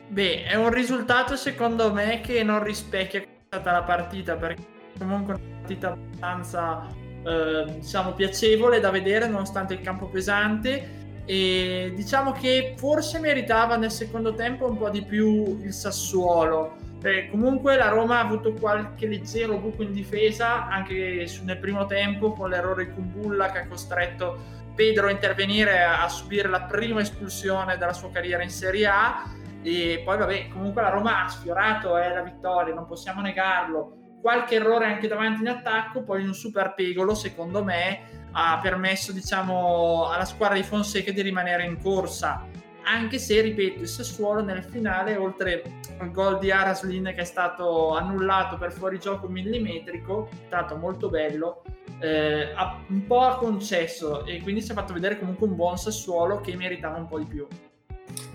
Beh, 0.08 0.46
è 0.46 0.56
un 0.56 0.72
risultato 0.72 1.36
secondo 1.36 1.94
me 1.94 2.22
che 2.22 2.42
non 2.42 2.64
rispecchia 2.64 3.24
stata 3.46 3.72
la 3.72 3.84
partita, 3.84 4.36
perché 4.36 4.64
comunque 4.98 5.36
è 5.36 5.38
una 5.38 5.58
partita 5.60 5.92
abbastanza, 5.92 6.88
eh, 7.24 7.72
diciamo, 7.80 8.14
piacevole 8.14 8.80
da 8.80 8.90
vedere 8.90 9.28
nonostante 9.28 9.76
il 9.76 9.82
campo 9.82 10.08
pesante. 10.08 11.02
E 11.26 11.94
diciamo 11.96 12.32
che 12.32 12.74
forse 12.78 13.20
meritava 13.20 13.76
nel 13.78 13.92
secondo 13.92 14.34
tempo 14.34 14.68
un 14.68 14.76
po' 14.76 14.90
di 14.90 15.04
più 15.04 15.60
il 15.62 15.72
Sassuolo. 15.72 16.82
Perché 17.04 17.30
comunque 17.30 17.76
la 17.76 17.90
Roma 17.90 18.20
ha 18.20 18.22
avuto 18.22 18.54
qualche 18.54 19.08
leggero 19.08 19.58
buco 19.58 19.84
in 19.84 19.92
difesa 19.92 20.70
anche 20.70 21.30
nel 21.44 21.60
primo 21.60 21.86
tempo 21.86 22.32
con 22.32 22.50
l'errore 22.50 22.86
di 22.86 22.94
Kumbulla 22.94 23.52
che 23.52 23.58
ha 23.60 23.68
costretto 23.68 24.40
Pedro 24.74 25.08
a 25.08 25.12
intervenire 25.12 25.84
a 25.84 26.08
subire 26.08 26.48
la 26.48 26.62
prima 26.62 27.02
espulsione 27.02 27.76
della 27.76 27.92
sua 27.92 28.10
carriera 28.10 28.42
in 28.42 28.50
Serie 28.50 28.88
A. 28.88 29.30
E 29.62 30.02
poi 30.06 30.18
vabbè 30.18 30.48
comunque 30.48 30.82
la 30.82 30.92
Roma 30.92 31.26
ha 31.26 31.28
sfiorato 31.28 31.98
eh, 31.98 32.08
la 32.08 32.22
vittoria 32.22 32.74
non 32.74 32.86
possiamo 32.86 33.20
negarlo. 33.20 33.98
Qualche 34.22 34.56
errore 34.56 34.86
anche 34.86 35.10
davanti 35.10 35.42
in 35.42 35.50
attacco 35.50 36.04
poi 36.04 36.24
un 36.24 36.34
super 36.34 36.74
pegolo 36.74 37.16
secondo 37.16 37.66
me 37.66 38.30
ha 38.32 38.58
permesso 38.64 39.12
diciamo 39.12 40.10
alla 40.10 40.24
squadra 40.24 40.56
di 40.56 40.64
Fonseca 40.64 41.12
di 41.12 41.22
rimanere 41.22 41.66
in 41.66 41.82
corsa 41.82 42.48
anche 42.84 43.18
se 43.18 43.42
ripeto 43.42 43.82
il 43.82 43.88
Sassuolo 43.88 44.42
nel 44.42 44.64
finale 44.64 45.16
oltre 45.16 45.64
al 45.98 46.12
gol 46.12 46.40
di 46.40 46.52
Araslin 46.52 47.12
che 47.16 47.22
è 47.22 47.26
stato 47.26 47.96
annullato 47.96 48.58
per 48.58 48.72
fuorigioco 48.72 49.28
millimetrico 49.28 50.30
stato 50.48 50.76
molto 50.76 51.10
bello 51.10 51.64
eh, 52.00 52.54
un 52.90 53.06
po' 53.08 53.22
ha 53.22 53.38
concesso 53.38 54.26
e 54.26 54.42
quindi 54.42 54.62
si 54.62 54.72
è 54.72 54.74
fatto 54.74 54.94
vedere 54.94 55.18
comunque 55.18 55.48
un 55.48 55.56
buon 55.56 55.78
Sassuolo 55.78 56.42
che 56.42 56.56
meritava 56.56 56.98
un 56.98 57.08
po' 57.08 57.18
di 57.18 57.26
più. 57.26 57.48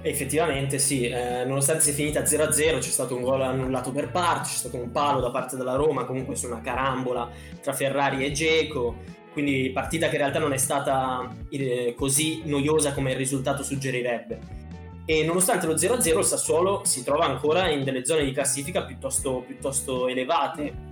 Effettivamente 0.01 0.79
sì, 0.79 1.09
eh, 1.09 1.45
nonostante 1.45 1.83
sia 1.83 1.93
finita 1.93 2.23
0-0 2.23 2.53
c'è 2.55 2.81
stato 2.81 3.15
un 3.15 3.23
gol 3.23 3.43
annullato 3.43 3.93
per 3.93 4.11
parti, 4.11 4.51
c'è 4.51 4.57
stato 4.57 4.77
un 4.77 4.91
palo 4.91 5.21
da 5.21 5.31
parte 5.31 5.57
della 5.57 5.75
Roma, 5.75 6.05
comunque 6.05 6.35
su 6.35 6.47
una 6.47 6.61
carambola 6.61 7.29
tra 7.61 7.73
Ferrari 7.73 8.25
e 8.25 8.33
Geco, 8.33 8.97
quindi 9.39 9.71
partita 9.71 10.09
che 10.09 10.17
in 10.17 10.23
realtà 10.23 10.41
non 10.41 10.53
è 10.53 10.57
stata 10.57 11.33
eh, 11.49 11.95
così 11.97 12.43
noiosa 12.47 12.93
come 12.93 13.13
il 13.13 13.17
risultato 13.17 13.63
suggerirebbe. 13.63 14.41
E 15.05 15.23
nonostante 15.23 15.69
lo 15.69 15.75
0-0 15.75 16.19
il 16.19 16.25
Sassuolo 16.25 16.83
si 16.85 17.05
trova 17.05 17.27
ancora 17.27 17.71
in 17.71 17.85
delle 17.85 18.05
zone 18.05 18.25
di 18.25 18.33
classifica 18.33 18.83
piuttosto, 18.83 19.45
piuttosto 19.47 20.09
elevate. 20.09 20.87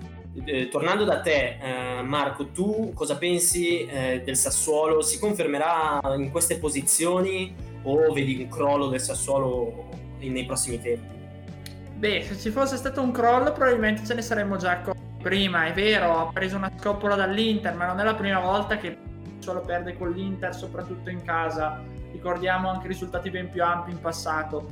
Eh, 0.44 0.68
tornando 0.68 1.02
da 1.02 1.20
te, 1.20 1.58
eh, 1.60 2.02
Marco, 2.02 2.50
tu 2.50 2.92
cosa 2.94 3.16
pensi 3.16 3.84
eh, 3.84 4.22
del 4.24 4.36
Sassuolo? 4.36 5.02
Si 5.02 5.18
confermerà 5.18 5.98
in 6.16 6.30
queste 6.30 6.58
posizioni 6.58 7.52
o 7.82 8.12
vedi 8.12 8.42
un 8.42 8.48
crollo 8.48 8.86
del 8.86 9.00
Sassuolo 9.00 9.88
nei 10.20 10.44
prossimi 10.44 10.80
tempi? 10.80 11.14
Beh, 11.96 12.22
se 12.22 12.38
ci 12.38 12.50
fosse 12.50 12.76
stato 12.76 13.02
un 13.02 13.10
crollo 13.10 13.50
probabilmente 13.50 14.06
ce 14.06 14.14
ne 14.14 14.22
saremmo 14.22 14.56
già 14.56 14.70
accorti 14.70 15.06
prima, 15.26 15.66
è 15.66 15.72
vero, 15.72 16.20
ha 16.20 16.30
preso 16.32 16.56
una 16.56 16.70
scoppola 16.78 17.16
dall'Inter, 17.16 17.74
ma 17.74 17.86
non 17.86 17.98
è 17.98 18.04
la 18.04 18.14
prima 18.14 18.38
volta 18.38 18.76
che 18.76 18.96
solo 19.40 19.60
perde 19.60 19.98
con 19.98 20.12
l'Inter, 20.12 20.54
soprattutto 20.54 21.10
in 21.10 21.24
casa. 21.24 21.82
Ricordiamo 22.12 22.70
anche 22.70 22.86
risultati 22.86 23.28
ben 23.28 23.50
più 23.50 23.64
ampi 23.64 23.90
in 23.90 24.00
passato. 24.00 24.70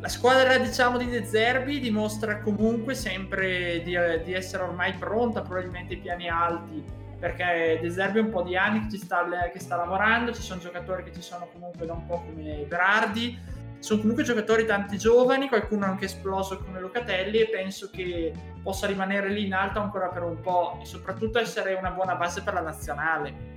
La 0.00 0.06
squadra, 0.06 0.58
diciamo, 0.58 0.96
di 0.96 1.06
De 1.06 1.24
Zerbi 1.24 1.80
dimostra 1.80 2.38
comunque 2.38 2.94
sempre 2.94 3.82
di, 3.82 3.98
di 4.22 4.32
essere 4.32 4.62
ormai 4.62 4.92
pronta, 4.92 5.40
probabilmente 5.40 5.94
ai 5.94 6.00
piani 6.00 6.28
alti, 6.28 6.84
perché 7.18 7.80
De 7.82 7.90
Zerbi 7.90 8.20
è 8.20 8.22
un 8.22 8.30
po' 8.30 8.42
di 8.42 8.56
anni 8.56 8.86
che, 8.86 8.98
sta, 8.98 9.26
che 9.52 9.58
sta 9.58 9.74
lavorando, 9.74 10.32
ci 10.32 10.42
sono 10.42 10.60
giocatori 10.60 11.02
che 11.02 11.12
ci 11.12 11.22
sono 11.22 11.48
comunque 11.52 11.84
da 11.84 11.94
un 11.94 12.06
po' 12.06 12.22
come 12.24 12.64
Berardi, 12.68 13.36
sono 13.78 14.00
comunque 14.00 14.24
giocatori 14.24 14.64
tanti 14.64 14.98
giovani, 14.98 15.48
qualcuno 15.48 15.84
anche 15.84 16.06
esploso 16.06 16.58
come 16.58 16.80
Locatelli 16.80 17.38
e 17.38 17.48
penso 17.48 17.90
che 17.90 18.32
possa 18.62 18.86
rimanere 18.86 19.30
lì 19.30 19.46
in 19.46 19.54
alto 19.54 19.78
ancora 19.78 20.08
per 20.08 20.22
un 20.22 20.40
po' 20.40 20.78
e 20.82 20.86
soprattutto 20.86 21.38
essere 21.38 21.74
una 21.74 21.90
buona 21.90 22.14
base 22.14 22.42
per 22.42 22.54
la 22.54 22.62
nazionale. 22.62 23.54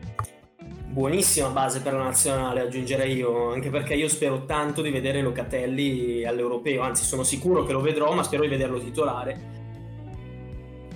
Buonissima 0.89 1.49
base 1.49 1.82
per 1.82 1.93
la 1.93 2.03
nazionale, 2.03 2.62
aggiungerei 2.62 3.15
io, 3.15 3.51
anche 3.51 3.69
perché 3.69 3.93
io 3.93 4.08
spero 4.08 4.45
tanto 4.45 4.82
di 4.82 4.89
vedere 4.89 5.21
Locatelli 5.21 6.25
all'europeo, 6.25 6.82
anzi 6.82 7.03
sono 7.03 7.23
sicuro 7.23 7.63
che 7.63 7.73
lo 7.73 7.82
vedrò, 7.82 8.12
ma 8.13 8.23
spero 8.23 8.41
di 8.41 8.49
vederlo 8.49 8.79
titolare 8.79 9.58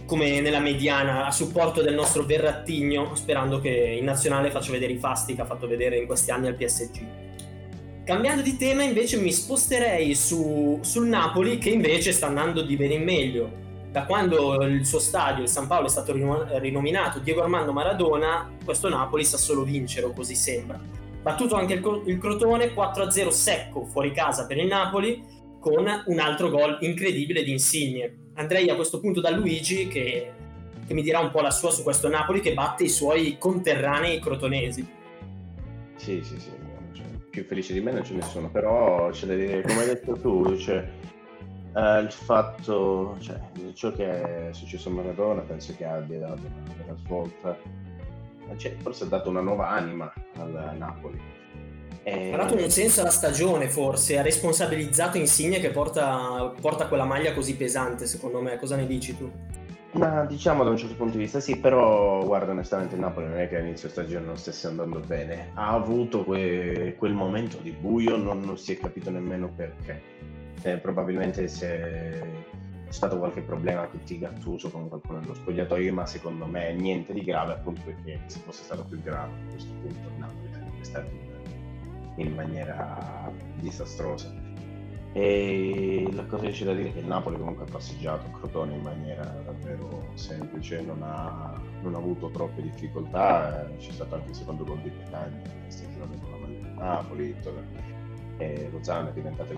come 0.05 0.41
nella 0.41 0.59
mediana 0.59 1.25
a 1.25 1.31
supporto 1.31 1.81
del 1.81 1.93
nostro 1.93 2.23
Verrattigno, 2.23 3.15
sperando 3.15 3.59
che 3.59 3.69
in 3.69 4.03
nazionale 4.03 4.51
faccia 4.51 4.71
vedere 4.71 4.93
i 4.93 4.99
fasti 4.99 5.33
che 5.33 5.41
ha 5.41 5.45
fatto 5.45 5.65
vedere 5.65 5.97
in 5.97 6.05
questi 6.05 6.29
anni 6.29 6.47
al 6.47 6.55
PSG. 6.55 7.22
Cambiando 8.05 8.41
di 8.41 8.57
tema 8.57 8.83
invece 8.83 9.17
mi 9.17 9.31
sposterei 9.31 10.13
su, 10.13 10.77
sul 10.81 11.07
Napoli 11.07 11.57
che 11.57 11.69
invece 11.69 12.11
sta 12.11 12.27
andando 12.27 12.61
di 12.61 12.75
bene 12.75 12.95
in 12.95 13.03
meglio. 13.03 13.61
Da 13.91 14.05
quando 14.05 14.61
il 14.63 14.85
suo 14.85 14.99
stadio, 14.99 15.43
il 15.43 15.49
San 15.49 15.67
Paolo, 15.67 15.85
è 15.85 15.89
stato 15.89 16.11
rino- 16.11 16.45
rinominato 16.59 17.19
Diego 17.19 17.43
Armando 17.43 17.71
Maradona, 17.71 18.51
questo 18.65 18.89
Napoli 18.89 19.23
sa 19.23 19.37
solo 19.37 19.63
vincere, 19.63 20.07
o 20.07 20.11
così 20.11 20.35
sembra. 20.35 20.81
Battuto 21.21 21.55
anche 21.55 21.75
il, 21.75 22.01
il 22.07 22.17
Crotone, 22.17 22.73
4-0 22.73 23.29
secco 23.29 23.85
fuori 23.85 24.11
casa 24.11 24.47
per 24.47 24.57
il 24.57 24.67
Napoli, 24.67 25.23
con 25.61 25.85
un 26.05 26.19
altro 26.19 26.49
gol 26.49 26.79
incredibile 26.81 27.41
di 27.41 27.51
Insigne. 27.51 28.31
Andrei 28.33 28.69
a 28.69 28.75
questo 28.75 28.99
punto 28.99 29.21
da 29.21 29.29
Luigi 29.29 29.87
che, 29.87 30.31
che 30.85 30.93
mi 30.93 31.03
dirà 31.03 31.19
un 31.19 31.31
po' 31.31 31.39
la 31.39 31.51
sua 31.51 31.71
su 31.71 31.83
questo 31.83 32.09
Napoli 32.09 32.41
che 32.41 32.53
batte 32.53 32.83
i 32.83 32.89
suoi 32.89 33.37
conterranei 33.37 34.19
crotonesi. 34.19 34.85
Sì, 35.95 36.21
sì, 36.21 36.37
sì, 36.37 36.62
più 37.33 37.45
felice 37.45 37.73
di 37.73 37.81
me 37.81 37.91
non 37.91 38.03
c'è 38.03 38.13
nessuno, 38.13 38.47
però 38.51 39.09
c'è 39.09 39.25
da 39.25 39.33
dire, 39.33 39.63
come 39.63 39.79
hai 39.79 39.87
detto 39.87 40.13
tu, 40.13 40.55
cioè, 40.55 40.87
Uh, 41.73 42.03
il 42.03 42.11
fatto, 42.11 43.17
cioè, 43.19 43.39
ciò 43.73 43.91
che 43.93 44.49
è 44.49 44.53
successo 44.53 44.89
a 44.89 44.91
Maradona 44.91 45.41
penso 45.41 45.73
che 45.75 45.83
abbia 45.85 46.19
dato 46.19 46.41
una 46.85 46.95
svolta, 46.97 47.57
cioè, 48.57 48.75
forse 48.77 49.05
ha 49.05 49.07
dato 49.07 49.31
una 49.31 49.41
nuova 49.41 49.69
anima 49.69 50.13
al 50.37 50.75
Napoli. 50.77 51.19
E... 52.03 52.31
Ha 52.31 52.37
dato 52.37 52.53
un 52.53 52.69
senso 52.69 53.01
alla 53.01 53.09
stagione 53.09 53.69
forse, 53.69 54.19
ha 54.19 54.21
responsabilizzato 54.21 55.17
Insigne 55.17 55.59
che 55.59 55.71
porta, 55.71 56.53
porta 56.61 56.87
quella 56.87 57.05
maglia 57.05 57.33
così 57.33 57.55
pesante 57.55 58.05
secondo 58.05 58.39
me, 58.39 58.59
cosa 58.59 58.75
ne 58.75 58.85
dici 58.85 59.17
tu? 59.17 59.31
Ma 59.93 60.25
diciamo 60.25 60.63
da 60.63 60.71
un 60.71 60.77
certo 60.77 60.95
punto 60.95 61.17
di 61.17 61.23
vista 61.23 61.39
sì, 61.39 61.57
però 61.57 62.25
guarda 62.25 62.51
onestamente 62.51 62.95
il 62.95 63.01
Napoli 63.01 63.27
non 63.27 63.37
è 63.37 63.47
che 63.47 63.57
all'inizio 63.57 63.89
stagione 63.89 64.25
non 64.25 64.37
stesse 64.37 64.67
andando 64.67 64.99
bene, 64.99 65.51
ha 65.53 65.71
avuto 65.71 66.23
que- 66.23 66.95
quel 66.97 67.13
momento 67.13 67.57
di 67.57 67.71
buio, 67.71 68.17
non, 68.17 68.39
non 68.39 68.57
si 68.57 68.73
è 68.73 68.77
capito 68.79 69.11
nemmeno 69.11 69.49
perché 69.55 70.01
eh, 70.63 70.77
probabilmente 70.77 71.45
c'è 71.45 72.21
stato 72.89 73.17
qualche 73.17 73.41
problema 73.41 73.87
con 73.87 73.99
Gattuso 74.05 74.69
con 74.69 74.87
qualcuno 74.87 75.19
nello 75.19 75.33
spogliatoio, 75.33 75.93
ma 75.93 76.05
secondo 76.05 76.45
me 76.45 76.73
niente 76.73 77.11
di 77.11 77.23
grave, 77.23 77.53
appunto 77.53 77.81
perché 77.83 78.19
se 78.27 78.39
fosse 78.39 78.63
stato 78.63 78.83
più 78.83 79.01
grave 79.01 79.31
a 79.31 79.51
questo 79.51 79.73
punto 79.81 80.07
il 80.09 80.19
Napoli 80.19 80.49
sarebbe 80.51 80.83
stato 80.83 81.09
in, 82.17 82.33
maniera 82.33 83.31
disastrosa. 83.55 84.31
E 85.11 86.07
che 86.43 86.51
c'è 86.51 86.65
da 86.65 86.73
dire 86.73 86.91
che 86.91 86.99
il 86.99 87.07
Napoli 87.07 87.37
comunque 87.37 87.65
ha 87.65 87.71
passeggiato 87.71 88.29
Crotone 88.31 88.75
in 88.75 88.81
maniera 88.81 89.23
davvero 89.45 90.09
semplice, 90.15 90.81
non 90.81 91.01
ha, 91.01 91.59
non 91.81 91.95
ha 91.95 91.97
avuto 91.97 92.29
troppe 92.29 92.61
difficoltà, 92.61 93.69
c'è 93.77 93.91
stato 93.91 94.15
anche 94.15 94.29
il 94.29 94.35
secondo 94.35 94.63
gol 94.63 94.79
di 94.81 94.89
Petagna, 94.89 95.41
questa 95.61 95.89
girone 95.89 96.19
con 96.19 96.31
la 96.31 96.37
maglia 96.37 96.59
del 96.59 96.73
Napoli, 96.73 97.35
e 98.37 98.69
Lozano 98.71 99.09
è 99.09 99.13
diventato 99.13 99.53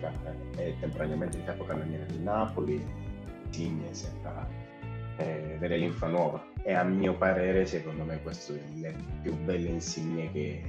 è 0.56 0.74
temporaneamente 0.80 1.38
il 1.38 1.44
capocannoniere 1.44 2.06
del 2.06 2.20
Napoli, 2.20 2.86
Signe 3.50 3.94
sembra 3.94 4.48
eh, 5.18 5.54
avere 5.56 5.78
l'infa 5.78 6.08
nuova. 6.08 6.46
E 6.62 6.74
a 6.74 6.84
mio 6.84 7.16
parere 7.16 7.66
secondo 7.66 8.04
me 8.04 8.22
questo 8.22 8.54
è 8.54 8.62
il 8.74 8.96
più 9.22 9.34
bello 9.44 9.70
insigne 9.70 10.32
che, 10.32 10.62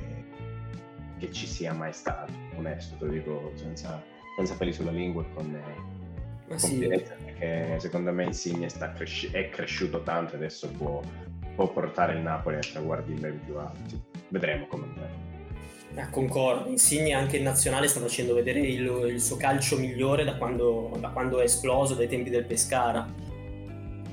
che 1.18 1.32
ci 1.32 1.46
sia 1.46 1.72
mai 1.72 1.92
stato, 1.92 2.32
onesto, 2.54 2.96
te 2.96 3.04
lo 3.06 3.10
dico 3.10 3.52
senza, 3.54 4.00
senza 4.36 4.54
peli 4.56 4.72
sulla 4.72 4.92
lingua 4.92 5.22
e 5.22 5.34
con, 5.34 5.62
con 6.48 6.58
sì. 6.58 6.86
perché 6.86 7.78
secondo 7.80 8.12
me 8.12 8.24
Insigne 8.24 8.68
cresci- 8.94 9.30
è 9.30 9.48
cresciuto 9.48 10.02
tanto 10.02 10.34
e 10.34 10.36
adesso 10.36 10.68
può, 10.68 11.02
può 11.54 11.68
portare 11.68 12.14
il 12.14 12.20
Napoli 12.20 12.56
a 12.56 12.60
traguardi 12.60 13.14
ben 13.14 13.40
più 13.44 13.56
alti. 13.58 14.00
Vedremo 14.28 14.66
come 14.66 14.84
andrà. 14.84 15.24
Concordo, 16.10 16.68
Insigne 16.68 17.14
anche 17.14 17.38
in 17.38 17.42
nazionale 17.42 17.88
sta 17.88 18.00
facendo 18.00 18.34
vedere 18.34 18.60
il, 18.60 18.84
il 19.08 19.20
suo 19.20 19.36
calcio 19.36 19.78
migliore 19.78 20.24
da 20.24 20.36
quando, 20.36 20.94
da 20.98 21.08
quando, 21.08 21.40
è 21.40 21.44
esploso 21.44 21.94
dai 21.94 22.08
tempi 22.08 22.28
del 22.28 22.44
Pescara. 22.44 23.06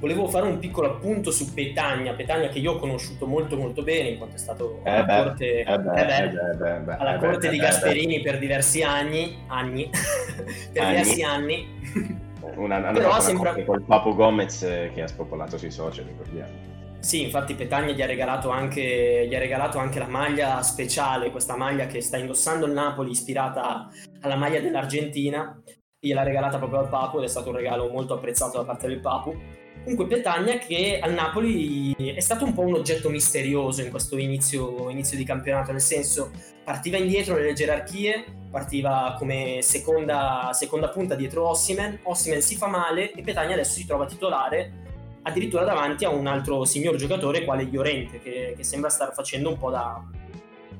Volevo 0.04 0.28
fare 0.28 0.46
un 0.46 0.60
piccolo 0.60 0.90
appunto 0.90 1.32
su 1.32 1.54
Petagna, 1.54 2.12
Petagna 2.12 2.50
che 2.50 2.60
io 2.60 2.74
ho 2.74 2.76
conosciuto 2.78 3.26
molto 3.26 3.56
molto 3.56 3.84
bene 3.84 4.10
in 4.10 4.18
quanto 4.18 4.36
è 4.36 4.38
stato 4.38 4.82
eh 4.84 4.92
alla 4.92 5.04
beh, 5.06 5.24
corte, 5.24 5.60
eh 5.62 5.80
beh, 5.80 6.24
eh 6.26 6.80
beh, 6.80 6.96
alla 6.98 7.18
corte 7.20 7.48
di 7.48 7.56
Gasperini 7.56 8.20
per 8.20 8.38
diversi 8.38 8.84
anni, 8.84 9.46
anni 9.48 9.90
per 10.74 10.84
anni. 10.84 10.90
diversi 10.90 11.24
anni. 11.24 11.68
Una, 12.58 12.80
una 12.80 12.92
Però 12.92 13.18
sembra... 13.22 13.56
col 13.64 13.82
Papo 13.84 14.14
Gomez 14.14 14.60
che 14.94 15.02
ha 15.02 15.08
spopolato 15.08 15.58
sui 15.58 15.72
social, 15.72 16.04
ricordiamo. 16.04 16.52
Sì, 17.00 17.22
infatti 17.22 17.54
Petagna 17.54 17.94
gli 17.94 18.02
ha, 18.02 18.06
regalato 18.06 18.50
anche, 18.50 19.26
gli 19.26 19.34
ha 19.34 19.40
regalato 19.40 19.78
anche 19.78 20.00
la 20.00 20.10
maglia 20.10 20.62
speciale, 20.64 21.32
questa 21.32 21.56
maglia 21.56 21.86
che 21.86 22.02
sta 22.02 22.18
indossando 22.18 22.66
il 22.66 22.74
Napoli, 22.74 23.12
ispirata 23.12 23.88
alla 24.20 24.36
maglia 24.36 24.60
dell'Argentina. 24.60 25.62
Gliel'ha 25.98 26.24
regalata 26.24 26.58
proprio 26.58 26.80
al 26.80 26.90
Papu 26.90 27.20
ed 27.20 27.24
è 27.24 27.30
stato 27.30 27.52
un 27.52 27.56
regalo 27.56 27.88
molto 27.88 28.16
apprezzato 28.16 28.58
da 28.58 28.66
parte 28.66 28.88
del 28.88 29.00
Papu. 29.00 29.62
Comunque 29.82 30.08
Petagna 30.08 30.58
che 30.58 31.00
al 31.02 31.14
Napoli 31.14 31.94
è 31.96 32.20
stato 32.22 32.46
un 32.46 32.54
po' 32.54 32.62
un 32.62 32.76
oggetto 32.76 33.10
misterioso 33.10 33.82
in 33.82 33.90
questo 33.90 34.18
inizio, 34.18 34.90
inizio 34.90 35.18
di 35.18 35.26
campionato, 35.26 35.72
nel 35.72 35.82
senso 35.82 36.32
partiva 36.64 36.96
indietro 36.98 37.36
nelle 37.36 37.52
gerarchie, 37.52 38.24
partiva 38.50 39.16
come 39.18 39.60
seconda, 39.62 40.52
seconda 40.54 40.88
punta 40.88 41.16
dietro 41.16 41.50
Ossimen, 41.50 42.00
Ossimen 42.04 42.42
si 42.42 42.56
fa 42.56 42.68
male 42.68 43.12
e 43.12 43.22
Petagna 43.24 43.54
adesso 43.54 43.74
si 43.74 43.86
trova 43.86 44.06
titolare 44.06 44.82
addirittura 45.24 45.64
davanti 45.64 46.06
a 46.06 46.10
un 46.10 46.28
altro 46.28 46.64
signor 46.66 46.96
giocatore 46.96 47.44
quale 47.44 47.64
Llorente 47.64 48.20
che, 48.20 48.54
che, 48.56 48.64
sembra 48.64 48.90
star 48.90 49.14
facendo 49.14 49.50
un 49.50 49.58
po' 49.58 49.70
da 49.70 50.02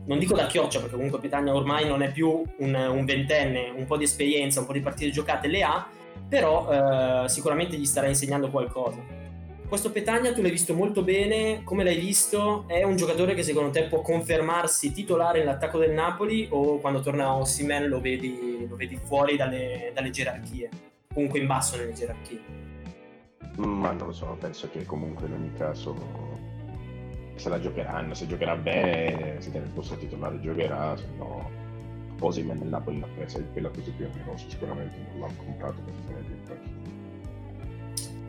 non 0.06 0.20
dico 0.20 0.36
da 0.36 0.48
chioccia 0.48 0.80
perché 0.80 0.96
comunque 0.96 1.20
Petagna 1.20 1.54
ormai 1.54 1.88
non 1.88 2.02
è 2.02 2.12
più 2.12 2.44
un, 2.58 2.76
un 2.76 3.06
ventenne 3.06 3.70
un 3.76 3.86
po' 3.86 3.98
di 3.98 4.04
esperienza, 4.04 4.60
un 4.60 4.66
po' 4.66 4.74
di 4.74 4.82
partite 4.82 5.12
giocate 5.12 5.48
le 5.48 5.64
ha 5.64 5.88
però 6.34 7.24
eh, 7.26 7.30
sicuramente 7.30 7.78
gli 7.78 7.86
starà 7.86 8.08
insegnando 8.08 8.50
qualcosa 8.50 9.22
questo 9.68 9.92
Petagna 9.92 10.34
tu 10.34 10.42
l'hai 10.42 10.50
visto 10.50 10.74
molto 10.74 11.04
bene 11.04 11.62
come 11.64 11.84
l'hai 11.84 12.00
visto? 12.00 12.66
È 12.68 12.82
un 12.84 12.96
giocatore 12.96 13.36
che 13.36 13.44
secondo 13.44 13.70
te 13.70 13.84
può 13.84 14.02
confermarsi 14.02 14.92
titolare 14.92 15.40
nell'attacco 15.40 15.78
del 15.78 15.92
Napoli 15.92 16.48
o 16.50 16.80
quando 16.80 17.02
torna 17.02 17.36
Ossiman 17.36 17.88
lo 17.88 18.02
vedi, 18.02 18.66
lo 18.68 18.76
vedi 18.76 19.00
fuori 19.04 19.36
dalle, 19.36 19.92
dalle 19.94 20.10
gerarchie 20.10 20.70
comunque 21.14 21.38
in 21.38 21.46
basso 21.46 21.78
nelle 21.78 21.94
gerarchie 21.94 22.42
ma 23.58 23.92
non 23.92 24.08
lo 24.08 24.14
so, 24.14 24.36
penso 24.40 24.68
che 24.72 24.84
comunque 24.86 25.28
in 25.28 25.34
ogni 25.34 25.54
caso 25.56 25.96
se 27.36 27.50
la 27.50 27.60
giocheranno, 27.60 28.16
se 28.16 28.26
giocherà 28.26 28.56
bene, 28.56 29.40
se 29.40 29.52
tiene 29.52 29.68
il 29.68 29.72
posto 29.72 29.96
titolare 29.96 30.40
giocherà, 30.40 30.98
se 30.98 31.06
no 31.18 31.63
Osimen 32.20 32.58
nel 32.58 32.68
Napoli 32.68 33.00
l'ha 33.00 33.08
presa 33.16 33.40
e 33.40 33.44
quella 33.52 33.70
così 33.70 33.92
più 33.92 34.06
onerosa, 34.06 34.46
sicuramente 34.48 34.96
non 35.12 35.22
l'ha 35.22 35.34
comprato 35.36 35.82
per 35.84 35.94
partito. 36.06 36.34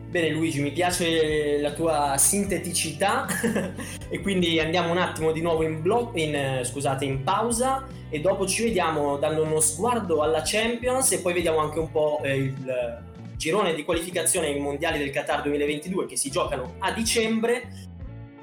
Bene 0.09 0.29
Luigi, 0.29 0.61
mi 0.61 0.71
piace 0.71 1.59
la 1.59 1.73
tua 1.73 2.15
sinteticità 2.17 3.27
e 4.07 4.21
quindi 4.21 4.59
andiamo 4.59 4.91
un 4.91 4.97
attimo 4.97 5.33
di 5.33 5.41
nuovo 5.41 5.63
in, 5.63 5.81
blo- 5.81 6.11
in, 6.13 6.61
scusate, 6.63 7.03
in 7.03 7.23
pausa 7.23 7.85
e 8.09 8.21
dopo 8.21 8.47
ci 8.47 8.63
vediamo 8.63 9.17
dando 9.17 9.43
uno 9.43 9.59
sguardo 9.59 10.21
alla 10.21 10.41
Champions 10.41 11.11
e 11.11 11.19
poi 11.19 11.33
vediamo 11.33 11.57
anche 11.57 11.79
un 11.79 11.91
po' 11.91 12.21
eh, 12.23 12.35
il 12.35 13.03
girone 13.35 13.75
di 13.75 13.83
qualificazione 13.83 14.47
ai 14.47 14.59
mondiali 14.59 14.99
del 14.99 15.09
Qatar 15.09 15.41
2022 15.41 16.05
che 16.05 16.15
si 16.15 16.31
giocano 16.31 16.75
a 16.79 16.93
dicembre 16.93 17.89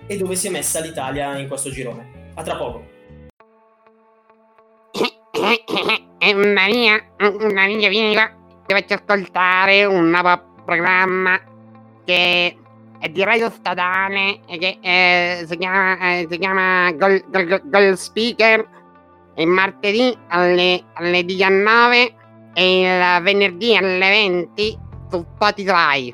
e 0.07 0.16
dove 0.18 0.35
si 0.35 0.48
è 0.48 0.50
messa 0.50 0.81
l'Italia 0.81 1.38
in 1.38 1.48
questo 1.48 1.70
girone. 1.70 2.31
A 2.35 2.42
tra 2.42 2.57
poco. 2.57 2.91
Maria, 6.35 7.03
Maria, 7.53 7.89
vieni 7.89 8.15
qua, 8.15 8.31
dovete 8.67 8.95
ascoltare 8.95 9.85
un 9.85 10.11
nuovo 10.11 10.63
programma 10.65 11.41
che 12.05 12.57
è 12.99 13.09
di 13.09 13.25
radio 13.25 13.51
statale 13.51 14.41
e 14.47 14.59
che 14.59 14.79
eh, 14.81 15.45
si 15.47 15.57
chiama, 15.57 15.99
eh, 15.99 16.27
si 16.31 16.39
chiama 16.39 16.93
Gold, 16.93 17.25
Gold, 17.31 17.69
Gold 17.69 17.95
Speaker. 17.95 18.81
Il 19.35 19.47
martedì 19.49 20.17
alle, 20.29 20.85
alle 20.93 21.25
19 21.25 22.15
e 22.55 22.81
il 22.81 23.23
venerdì 23.23 23.75
alle 23.75 23.99
20 23.99 24.79
su 25.11 25.25
Spotify. 25.35 26.13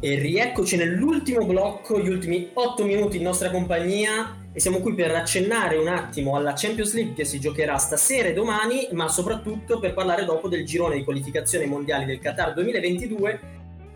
E 0.00 0.14
rieccoci 0.14 0.76
nell'ultimo 0.76 1.44
blocco, 1.44 2.00
gli 2.00 2.08
ultimi 2.08 2.50
8 2.54 2.84
minuti 2.84 3.16
in 3.16 3.24
nostra 3.24 3.50
compagnia 3.50 4.47
e 4.58 4.60
siamo 4.60 4.80
qui 4.80 4.92
per 4.92 5.12
accennare 5.12 5.76
un 5.76 5.86
attimo 5.86 6.34
alla 6.34 6.52
Champions 6.52 6.92
League 6.92 7.14
che 7.14 7.24
si 7.24 7.38
giocherà 7.38 7.76
stasera 7.76 8.26
e 8.26 8.32
domani, 8.32 8.88
ma 8.90 9.06
soprattutto 9.06 9.78
per 9.78 9.94
parlare 9.94 10.24
dopo 10.24 10.48
del 10.48 10.66
girone 10.66 10.96
di 10.96 11.04
qualificazione 11.04 11.64
mondiali 11.64 12.04
del 12.04 12.18
Qatar 12.18 12.54
2022 12.54 13.40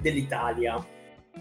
dell'Italia. 0.01 0.81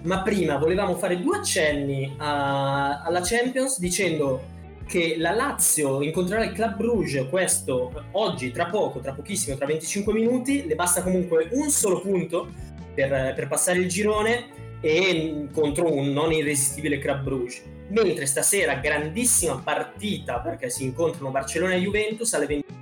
Ma 0.02 0.24
prima 0.24 0.58
volevamo 0.58 0.96
fare 0.96 1.22
due 1.22 1.38
accenni 1.38 2.16
a, 2.18 3.04
alla 3.04 3.22
Champions 3.22 3.78
dicendo 3.78 4.42
che 4.88 5.14
la 5.20 5.34
Lazio 5.34 6.02
incontrerà 6.02 6.46
il 6.46 6.54
Club 6.54 6.78
Brugge 6.78 7.30
questo 7.30 7.92
oggi, 8.14 8.50
tra 8.50 8.66
poco, 8.72 9.02
tra 9.02 9.14
pochissimo, 9.14 9.56
tra 9.56 9.68
25 9.68 10.14
minuti, 10.14 10.66
le 10.66 10.74
basta 10.74 11.04
comunque 11.04 11.48
un 11.52 11.70
solo 11.70 12.02
punto 12.02 12.50
per, 12.96 13.36
per 13.36 13.48
passare 13.48 13.78
il 13.78 13.88
girone 13.88 14.80
e 14.82 15.48
contro 15.54 15.94
un 15.94 16.12
non 16.12 16.32
irresistibile 16.32 16.98
Club 16.98 17.22
Brugge. 17.22 17.81
Mentre 17.91 18.25
stasera 18.25 18.75
grandissima 18.75 19.62
partita 19.63 20.39
perché 20.39 20.69
si 20.69 20.84
incontrano 20.84 21.32
Barcellona 21.32 21.73
e 21.73 21.80
Juventus 21.80 22.34
alle 22.34 22.45
20 22.45 22.80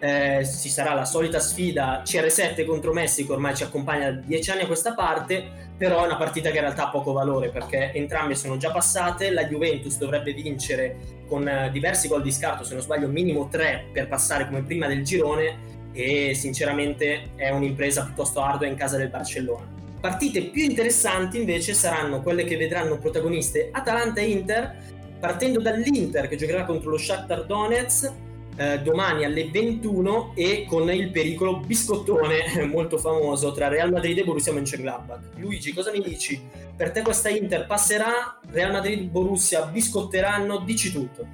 eh, 0.00 0.46
ci 0.46 0.70
sarà 0.70 0.94
la 0.94 1.04
solita 1.04 1.38
sfida 1.38 2.02
CR7 2.04 2.64
contro 2.64 2.92
Messico, 2.92 3.34
ormai 3.34 3.54
ci 3.54 3.62
accompagna 3.62 4.10
da 4.10 4.20
10 4.20 4.50
anni 4.50 4.62
a 4.62 4.66
questa 4.66 4.94
parte, 4.94 5.72
però 5.76 6.02
è 6.02 6.06
una 6.06 6.16
partita 6.16 6.50
che 6.50 6.56
in 6.56 6.62
realtà 6.62 6.86
ha 6.86 6.90
poco 6.90 7.12
valore 7.12 7.50
perché 7.50 7.92
entrambe 7.92 8.34
sono 8.34 8.56
già 8.56 8.70
passate, 8.70 9.30
la 9.30 9.44
Juventus 9.44 9.98
dovrebbe 9.98 10.32
vincere 10.32 10.96
con 11.26 11.46
eh, 11.46 11.70
diversi 11.70 12.08
gol 12.08 12.22
di 12.22 12.32
scarto, 12.32 12.64
se 12.64 12.72
non 12.72 12.82
sbaglio 12.82 13.08
minimo 13.08 13.48
3 13.48 13.90
per 13.92 14.08
passare 14.08 14.46
come 14.46 14.62
prima 14.62 14.86
del 14.86 15.04
girone 15.04 15.68
e 15.92 16.34
sinceramente 16.34 17.34
è 17.36 17.50
un'impresa 17.50 18.04
piuttosto 18.04 18.40
ardua 18.40 18.66
in 18.66 18.76
casa 18.76 18.96
del 18.96 19.10
Barcellona. 19.10 19.79
Partite 20.00 20.44
più 20.44 20.64
interessanti 20.64 21.38
invece 21.38 21.74
saranno 21.74 22.22
quelle 22.22 22.44
che 22.44 22.56
vedranno 22.56 22.98
protagoniste 22.98 23.68
Atalanta 23.70 24.20
e 24.20 24.30
Inter, 24.30 24.76
partendo 25.20 25.60
dall'Inter 25.60 26.26
che 26.26 26.36
giocherà 26.36 26.64
contro 26.64 26.90
lo 26.90 26.96
Shakhtar 26.96 27.44
Donetsk 27.44 28.12
eh, 28.56 28.80
domani 28.80 29.24
alle 29.24 29.48
21 29.50 30.32
e 30.34 30.66
con 30.68 30.90
il 30.90 31.10
pericolo 31.10 31.60
biscottone 31.60 32.42
molto 32.70 32.98
famoso 32.98 33.52
tra 33.52 33.68
Real 33.68 33.90
Madrid 33.90 34.18
e 34.18 34.24
Borussia 34.24 34.52
Mönchengladbach. 34.52 35.36
Luigi, 35.36 35.72
cosa 35.72 35.90
mi 35.90 36.02
dici? 36.02 36.40
Per 36.76 36.90
te 36.90 37.02
questa 37.02 37.30
Inter 37.30 37.66
passerà? 37.66 38.38
Real 38.50 38.72
Madrid 38.72 39.00
e 39.00 39.04
Borussia 39.04 39.64
biscotteranno? 39.64 40.58
Dici 40.58 40.92
tutto. 40.92 41.26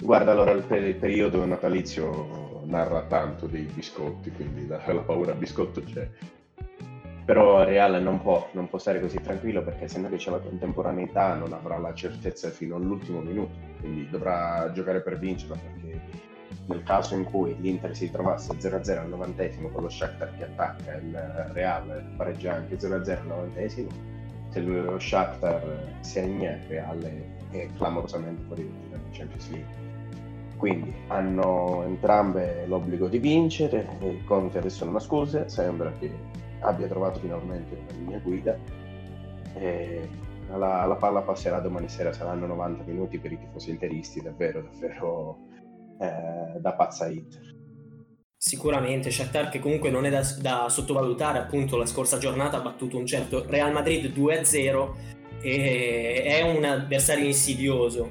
Guarda, 0.00 0.32
allora 0.32 0.50
il, 0.50 0.62
per- 0.62 0.82
il 0.82 0.96
periodo 0.96 1.44
natalizio 1.44 2.62
narra 2.64 3.02
tanto 3.02 3.46
dei 3.46 3.68
biscotti, 3.72 4.30
quindi 4.32 4.66
la, 4.66 4.82
la 4.92 5.02
paura 5.02 5.34
biscotto 5.34 5.82
c'è. 5.82 6.08
Però 7.26 7.64
Real 7.64 8.00
non 8.00 8.22
può, 8.22 8.48
non 8.52 8.68
può 8.68 8.78
stare 8.78 9.00
così 9.00 9.20
tranquillo 9.20 9.60
perché 9.60 9.88
se 9.88 9.98
no 9.98 10.08
che 10.08 10.16
c'è 10.16 10.30
la 10.30 10.38
contemporaneità 10.38 11.34
non 11.34 11.52
avrà 11.52 11.76
la 11.76 11.92
certezza 11.92 12.50
fino 12.50 12.76
all'ultimo 12.76 13.18
minuto, 13.20 13.52
quindi 13.80 14.08
dovrà 14.08 14.70
giocare 14.72 15.00
per 15.00 15.18
vincerla 15.18 15.56
perché 15.56 16.00
nel 16.66 16.84
caso 16.84 17.16
in 17.16 17.24
cui 17.24 17.56
l'Inter 17.58 17.96
si 17.96 18.12
trovasse 18.12 18.52
0-0 18.52 18.98
al 18.98 19.08
novantesimo 19.08 19.70
con 19.70 19.82
lo 19.82 19.88
Shakhtar 19.88 20.36
che 20.36 20.44
attacca 20.44 20.94
il 20.94 21.50
Real 21.52 22.12
pareggia 22.16 22.54
anche 22.54 22.76
0-0 22.76 23.10
al 23.10 23.26
novantesimo 23.26 23.88
se 24.50 24.60
lo 24.60 24.96
Shakhtar 24.96 25.96
segna 26.00 26.52
il 26.52 26.62
Real 26.68 27.02
è 27.50 27.68
clamorosamente 27.76 28.42
fuori 28.46 28.72
dalla 28.88 29.02
Champions 29.10 29.50
League. 29.50 29.84
Quindi 30.56 30.94
hanno 31.08 31.82
entrambe 31.84 32.66
l'obbligo 32.66 33.08
di 33.08 33.18
vincere 33.18 33.86
Conte 34.24 34.58
adesso 34.58 34.84
non 34.84 34.94
ha 34.94 35.00
scuse 35.00 35.48
sembra 35.48 35.92
che 35.98 36.10
abbia 36.60 36.86
trovato 36.86 37.20
finalmente 37.20 37.74
una 37.74 37.98
linea 37.98 38.18
guida 38.18 38.58
la, 40.48 40.84
la 40.84 40.96
palla 40.96 41.22
passerà 41.22 41.58
domani 41.60 41.88
sera 41.88 42.12
saranno 42.12 42.46
90 42.46 42.84
minuti 42.84 43.18
per 43.18 43.32
i 43.32 43.38
tifosi 43.38 43.70
interisti 43.70 44.20
davvero 44.20 44.62
davvero 44.62 45.38
eh, 45.98 46.60
da 46.60 46.72
pazza 46.74 47.08
Inter. 47.08 47.54
Sicuramente, 48.38 49.10
Shakhtar 49.10 49.48
che 49.48 49.58
comunque 49.58 49.90
non 49.90 50.04
è 50.04 50.10
da, 50.10 50.22
da, 50.40 50.68
sottovalutare, 50.68 51.38
appunto 51.38 51.76
la 51.76 51.86
scorsa 51.86 52.18
giornata 52.18 52.58
ha 52.58 52.60
battuto 52.60 52.98
un 52.98 53.06
certo 53.06 53.44
Real 53.48 53.72
Madrid 53.72 54.14
2-0 54.14 54.90
e 55.40 56.22
è 56.22 56.42
un 56.42 56.62
avversario 56.64 57.24
insidioso, 57.24 58.08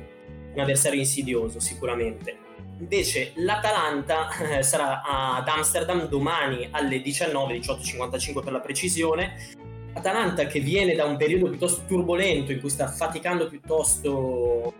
un 0.53 0.59
avversario 0.59 0.99
insidioso 0.99 1.59
sicuramente. 1.59 2.44
Invece 2.79 3.31
l'Atalanta 3.35 4.29
eh, 4.37 4.63
sarà 4.63 5.01
ad 5.01 5.47
Amsterdam 5.47 6.07
domani 6.07 6.67
alle 6.71 7.01
19, 7.01 7.57
18.55 7.59 8.43
per 8.43 8.51
la 8.51 8.59
precisione. 8.59 9.53
Atalanta 9.93 10.45
che 10.45 10.59
viene 10.59 10.93
da 10.93 11.05
un 11.05 11.15
periodo 11.15 11.47
piuttosto 11.47 11.83
turbolento 11.87 12.51
in 12.51 12.59
cui 12.59 12.69
sta 12.69 12.87
faticando 12.87 13.47
piuttosto 13.47 14.73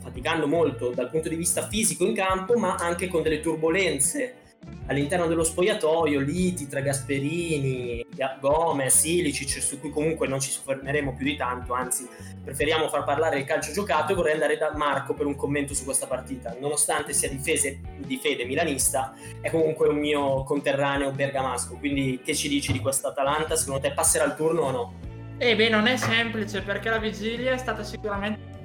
faticando 0.00 0.46
molto 0.46 0.90
dal 0.90 1.10
punto 1.10 1.28
di 1.28 1.36
vista 1.36 1.66
fisico 1.68 2.04
in 2.04 2.14
campo, 2.14 2.58
ma 2.58 2.74
anche 2.74 3.08
con 3.08 3.22
delle 3.22 3.40
turbulenze 3.40 4.47
all'interno 4.86 5.26
dello 5.26 5.44
spogliatoio, 5.44 6.18
liti 6.20 6.66
tra 6.66 6.80
Gasperini, 6.80 8.06
Gomez, 8.40 9.04
Ilicic, 9.04 9.62
su 9.62 9.78
cui 9.80 9.90
comunque 9.90 10.26
non 10.26 10.40
ci 10.40 10.50
soffermeremo 10.50 11.14
più 11.14 11.26
di 11.26 11.36
tanto, 11.36 11.74
anzi 11.74 12.08
preferiamo 12.42 12.88
far 12.88 13.04
parlare 13.04 13.38
il 13.38 13.44
calcio 13.44 13.72
giocato 13.72 14.12
e 14.12 14.14
vorrei 14.14 14.32
andare 14.32 14.56
da 14.56 14.72
Marco 14.74 15.14
per 15.14 15.26
un 15.26 15.36
commento 15.36 15.74
su 15.74 15.84
questa 15.84 16.06
partita. 16.06 16.56
Nonostante 16.58 17.12
sia 17.12 17.28
di, 17.28 17.38
fese, 17.38 17.80
di 17.98 18.16
fede 18.16 18.44
milanista, 18.44 19.14
è 19.40 19.50
comunque 19.50 19.88
un 19.88 19.98
mio 19.98 20.42
conterraneo 20.44 21.10
bergamasco, 21.10 21.76
quindi 21.76 22.20
che 22.24 22.34
ci 22.34 22.48
dici 22.48 22.72
di 22.72 22.80
questa 22.80 23.08
Atalanta? 23.08 23.56
Secondo 23.56 23.80
te 23.80 23.92
passerà 23.92 24.24
il 24.24 24.34
turno 24.34 24.62
o 24.62 24.70
no? 24.70 24.94
Eh 25.36 25.54
beh, 25.54 25.68
non 25.68 25.86
è 25.86 25.96
semplice 25.96 26.62
perché 26.62 26.88
la 26.88 26.98
vigilia 26.98 27.52
è 27.52 27.58
stata 27.58 27.84
sicuramente 27.84 28.57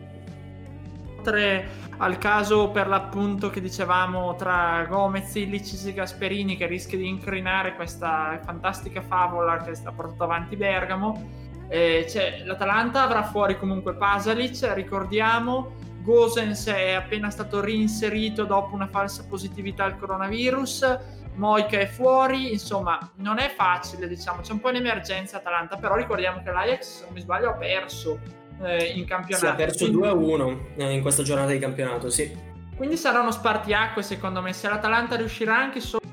oltre 1.23 1.81
al 1.99 2.17
caso 2.17 2.69
per 2.69 2.87
l'appunto 2.87 3.49
che 3.49 3.61
dicevamo 3.61 4.35
tra 4.35 4.85
Gomez, 4.89 5.33
Illicis 5.35 5.85
e 5.85 5.93
Gasperini 5.93 6.57
che 6.57 6.67
rischia 6.67 6.97
di 6.97 7.07
incrinare 7.07 7.75
questa 7.75 8.39
fantastica 8.43 9.01
favola 9.01 9.57
che 9.57 9.73
sta 9.73 9.91
portando 9.93 10.25
avanti 10.25 10.57
Bergamo. 10.57 11.41
Eh, 11.69 12.05
cioè, 12.09 12.43
l'Atalanta 12.43 13.03
avrà 13.03 13.23
fuori 13.23 13.57
comunque 13.57 13.93
Pasalic 13.93 14.73
ricordiamo. 14.73 15.75
Gosens 16.01 16.67
è 16.67 16.91
appena 16.91 17.29
stato 17.29 17.61
reinserito 17.61 18.43
dopo 18.43 18.75
una 18.75 18.87
falsa 18.87 19.23
positività 19.25 19.85
al 19.85 19.97
coronavirus. 19.97 20.99
Moica 21.35 21.79
è 21.79 21.87
fuori, 21.87 22.51
insomma 22.51 22.99
non 23.15 23.39
è 23.39 23.49
facile 23.49 24.07
diciamo, 24.07 24.41
c'è 24.41 24.51
un 24.51 24.59
po' 24.59 24.69
un'emergenza 24.69 25.37
Atalanta 25.37 25.77
però 25.77 25.95
ricordiamo 25.95 26.43
che 26.43 26.51
l'Ajax 26.51 26.81
se 26.81 27.05
non 27.05 27.13
mi 27.13 27.21
sbaglio 27.21 27.49
ha 27.49 27.53
perso 27.53 28.19
eh, 28.61 28.85
in 28.95 29.05
campionato. 29.05 29.45
Si 29.45 29.51
è 29.51 29.55
perso 29.55 29.87
2-1 29.87 30.57
eh, 30.77 30.91
in 30.91 31.01
questa 31.01 31.23
giornata 31.23 31.51
di 31.51 31.59
campionato, 31.59 32.09
sì. 32.09 32.51
Quindi 32.75 32.97
sarà 32.97 33.21
uno 33.21 33.31
spartiacque 33.31 34.01
secondo 34.01 34.41
me, 34.41 34.53
se 34.53 34.67
l'Atalanta 34.67 35.15
riuscirà 35.15 35.57
anche 35.57 35.79
solo 35.79 36.01
a 36.03 36.11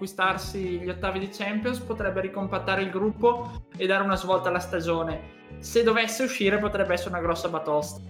conquistarsi 0.00 0.78
gli 0.78 0.88
ottavi 0.88 1.18
di 1.18 1.28
Champions 1.28 1.78
potrebbe 1.78 2.22
ricompattare 2.22 2.82
il 2.82 2.90
gruppo 2.90 3.64
e 3.76 3.86
dare 3.86 4.02
una 4.02 4.16
svolta 4.16 4.48
alla 4.48 4.58
stagione. 4.58 5.38
Se 5.58 5.82
dovesse 5.82 6.22
uscire 6.22 6.58
potrebbe 6.58 6.94
essere 6.94 7.10
una 7.10 7.20
grossa 7.20 7.48
batosta. 7.48 8.00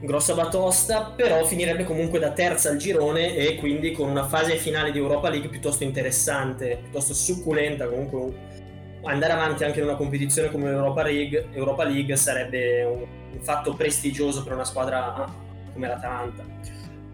Grossa 0.00 0.34
batosta, 0.34 1.12
però 1.16 1.44
finirebbe 1.44 1.84
comunque 1.84 2.18
da 2.18 2.32
terza 2.32 2.70
al 2.70 2.76
girone 2.76 3.36
e 3.36 3.54
quindi 3.56 3.92
con 3.92 4.08
una 4.10 4.26
fase 4.26 4.56
finale 4.56 4.90
di 4.90 4.98
Europa 4.98 5.30
League 5.30 5.48
piuttosto 5.48 5.84
interessante, 5.84 6.78
piuttosto 6.82 7.14
succulenta, 7.14 7.86
comunque 7.86 8.34
andare 9.04 9.32
avanti 9.32 9.64
anche 9.64 9.78
in 9.78 9.86
una 9.86 9.96
competizione 9.96 10.50
come 10.50 10.70
l'Europa 10.70 11.02
League, 11.02 11.48
Europa 11.52 11.84
League 11.84 12.16
sarebbe 12.16 12.84
un, 12.84 13.04
un 13.32 13.40
fatto 13.40 13.74
prestigioso 13.74 14.42
per 14.42 14.52
una 14.52 14.64
squadra 14.64 15.24
come 15.72 15.88
l'Atalanta. 15.88 16.44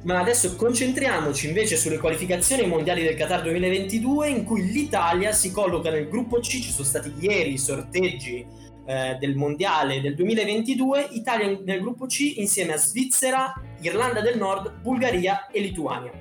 Ma 0.03 0.19
adesso 0.19 0.57
concentriamoci 0.57 1.47
invece 1.47 1.77
sulle 1.77 1.99
qualificazioni 1.99 2.67
mondiali 2.67 3.03
del 3.03 3.17
Qatar 3.17 3.43
2022 3.43 4.29
in 4.29 4.45
cui 4.45 4.71
l'Italia 4.71 5.33
si 5.33 5.51
colloca 5.51 5.91
nel 5.91 6.09
gruppo 6.09 6.39
C, 6.39 6.47
ci 6.49 6.71
sono 6.71 6.87
stati 6.87 7.13
ieri 7.19 7.53
i 7.53 7.59
sorteggi 7.59 8.47
eh, 8.87 9.17
del 9.21 9.37
mondiale 9.37 10.01
del 10.01 10.15
2022, 10.15 11.09
Italia 11.11 11.59
nel 11.63 11.81
gruppo 11.81 12.07
C 12.07 12.37
insieme 12.37 12.73
a 12.73 12.79
Svizzera, 12.79 13.53
Irlanda 13.81 14.23
del 14.23 14.39
Nord, 14.39 14.81
Bulgaria 14.81 15.49
e 15.49 15.61
Lituania. 15.61 16.13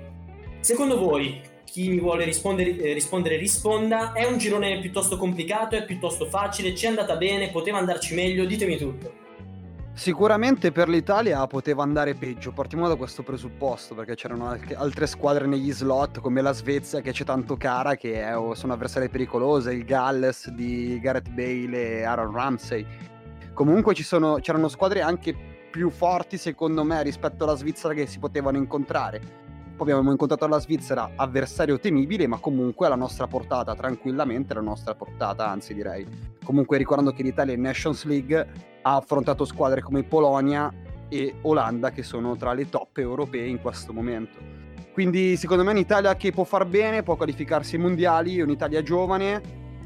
Secondo 0.59 0.99
voi 0.99 1.39
chi 1.69 1.99
vuole 1.99 2.25
rispondere, 2.25 2.75
eh, 2.77 2.93
rispondere, 2.93 3.37
risponda. 3.37 4.13
È 4.13 4.25
un 4.25 4.37
girone 4.37 4.79
piuttosto 4.79 5.17
complicato, 5.17 5.75
è 5.75 5.85
piuttosto 5.85 6.25
facile, 6.25 6.75
ci 6.75 6.85
è 6.85 6.89
andata 6.89 7.15
bene, 7.15 7.49
poteva 7.49 7.77
andarci 7.77 8.13
meglio, 8.13 8.45
ditemi 8.45 8.77
tutto. 8.77 9.27
Sicuramente 9.93 10.71
per 10.71 10.87
l'Italia 10.87 11.45
poteva 11.45 11.83
andare 11.83 12.15
peggio, 12.15 12.53
partiamo 12.53 12.87
da 12.87 12.95
questo 12.95 13.21
presupposto 13.21 13.95
perché 13.95 14.15
c'erano 14.15 14.57
altre 14.75 15.07
squadre 15.07 15.45
negli 15.45 15.73
slot 15.73 16.21
come 16.21 16.41
la 16.41 16.53
Svezia 16.53 17.01
che 17.01 17.11
c'è 17.11 17.25
tanto 17.25 17.57
cara 17.57 17.95
che 17.97 18.23
è, 18.23 18.31
sono 18.53 18.71
avversarie 18.71 19.09
pericolose, 19.09 19.73
il 19.73 19.83
Galles 19.83 20.49
di 20.51 20.97
Gareth 21.01 21.29
Bale 21.31 21.97
e 21.97 22.03
Aaron 22.03 22.31
Ramsey. 22.31 22.85
Comunque 23.53 23.93
sono, 23.95 24.35
c'erano 24.35 24.69
squadre 24.69 25.01
anche 25.01 25.35
più 25.69 25.89
forti 25.89 26.37
secondo 26.37 26.85
me 26.85 27.03
rispetto 27.03 27.43
alla 27.43 27.55
Svizzera 27.55 27.93
che 27.93 28.07
si 28.07 28.19
potevano 28.19 28.55
incontrare 28.55 29.48
poi 29.79 29.91
abbiamo 29.91 30.11
incontrato 30.11 30.45
la 30.45 30.59
Svizzera, 30.59 31.11
avversario 31.15 31.79
temibile, 31.79 32.27
ma 32.27 32.37
comunque 32.37 32.85
alla 32.85 32.95
nostra 32.95 33.27
portata, 33.27 33.73
tranquillamente 33.75 34.51
alla 34.51 34.61
nostra 34.61 34.93
portata, 34.93 35.47
anzi 35.49 35.73
direi. 35.73 36.05
Comunque 36.43 36.77
ricordando 36.77 37.13
che 37.13 37.23
l'Italia 37.23 37.53
in 37.53 37.61
Nations 37.61 38.03
League 38.03 38.47
ha 38.81 38.95
affrontato 38.97 39.45
squadre 39.45 39.81
come 39.81 40.03
Polonia 40.03 40.69
e 41.07 41.35
Olanda 41.43 41.91
che 41.91 42.03
sono 42.03 42.35
tra 42.35 42.51
le 42.51 42.67
top 42.67 42.97
europee 42.97 43.47
in 43.47 43.61
questo 43.61 43.93
momento. 43.93 44.37
Quindi 44.91 45.37
secondo 45.37 45.63
me 45.63 45.71
un'Italia 45.71 46.13
che 46.17 46.31
può 46.31 46.43
far 46.43 46.65
bene, 46.65 47.01
può 47.01 47.15
qualificarsi 47.15 47.75
ai 47.75 47.81
mondiali, 47.81 48.41
un'Italia 48.41 48.83
giovane, 48.83 49.41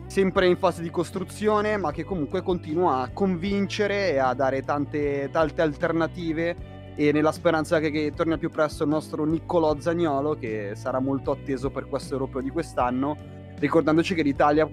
sempre 0.07 0.47
in 0.47 0.57
fase 0.57 0.81
di 0.81 0.89
costruzione, 0.89 1.77
ma 1.77 1.91
che 1.91 2.03
comunque 2.03 2.41
continua 2.41 3.01
a 3.01 3.09
convincere 3.13 4.13
e 4.13 4.17
a 4.17 4.33
dare 4.33 4.63
tante, 4.63 5.29
tante 5.31 5.61
alternative 5.61 6.72
e 6.95 7.11
nella 7.11 7.31
speranza 7.31 7.79
che, 7.79 7.89
che, 7.91 8.11
torni 8.15 8.33
al 8.33 8.39
più 8.39 8.49
presto 8.49 8.83
il 8.83 8.89
nostro 8.89 9.25
Niccolò 9.25 9.79
Zagnolo 9.79 10.37
che 10.37 10.73
sarà 10.75 10.99
molto 10.99 11.31
atteso 11.31 11.69
per 11.69 11.87
questo 11.87 12.13
europeo 12.13 12.41
di 12.41 12.49
quest'anno 12.49 13.17
ricordandoci 13.57 14.13
che 14.13 14.21
l'Italia 14.21 14.67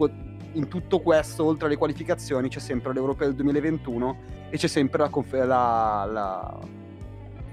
in 0.52 0.68
tutto 0.68 1.00
questo 1.00 1.44
oltre 1.44 1.66
alle 1.66 1.76
qualificazioni 1.76 2.48
c'è 2.48 2.58
sempre 2.58 2.92
l'europeo 2.92 3.26
del 3.26 3.36
2021 3.36 4.18
e 4.50 4.56
c'è 4.56 4.66
sempre 4.66 5.02
la, 5.02 5.08
conf- 5.08 5.32
la, 5.32 5.44
la... 5.44 6.60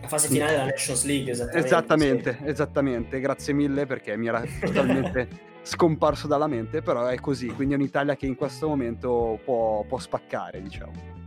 la 0.01 0.08
fase 0.08 0.27
finale 0.27 0.51
della 0.51 0.65
Nations 0.65 1.06
League 1.06 1.32
esattamente 1.32 1.65
esattamente, 1.65 2.38
sì. 2.39 2.47
esattamente 2.47 3.19
grazie 3.19 3.53
mille 3.53 3.86
perché 3.86 4.17
mi 4.17 4.27
era 4.27 4.43
totalmente 4.60 5.45
scomparso 5.62 6.27
dalla 6.27 6.47
mente 6.47 6.82
però 6.82 7.06
è 7.06 7.19
così 7.19 7.47
quindi 7.47 7.75
è 7.75 7.77
un'Italia 7.77 8.15
che 8.15 8.25
in 8.25 8.36
questo 8.36 8.67
momento 8.67 9.39
può, 9.43 9.84
può 9.84 9.99
spaccare 9.99 10.62
diciamo 10.62 11.25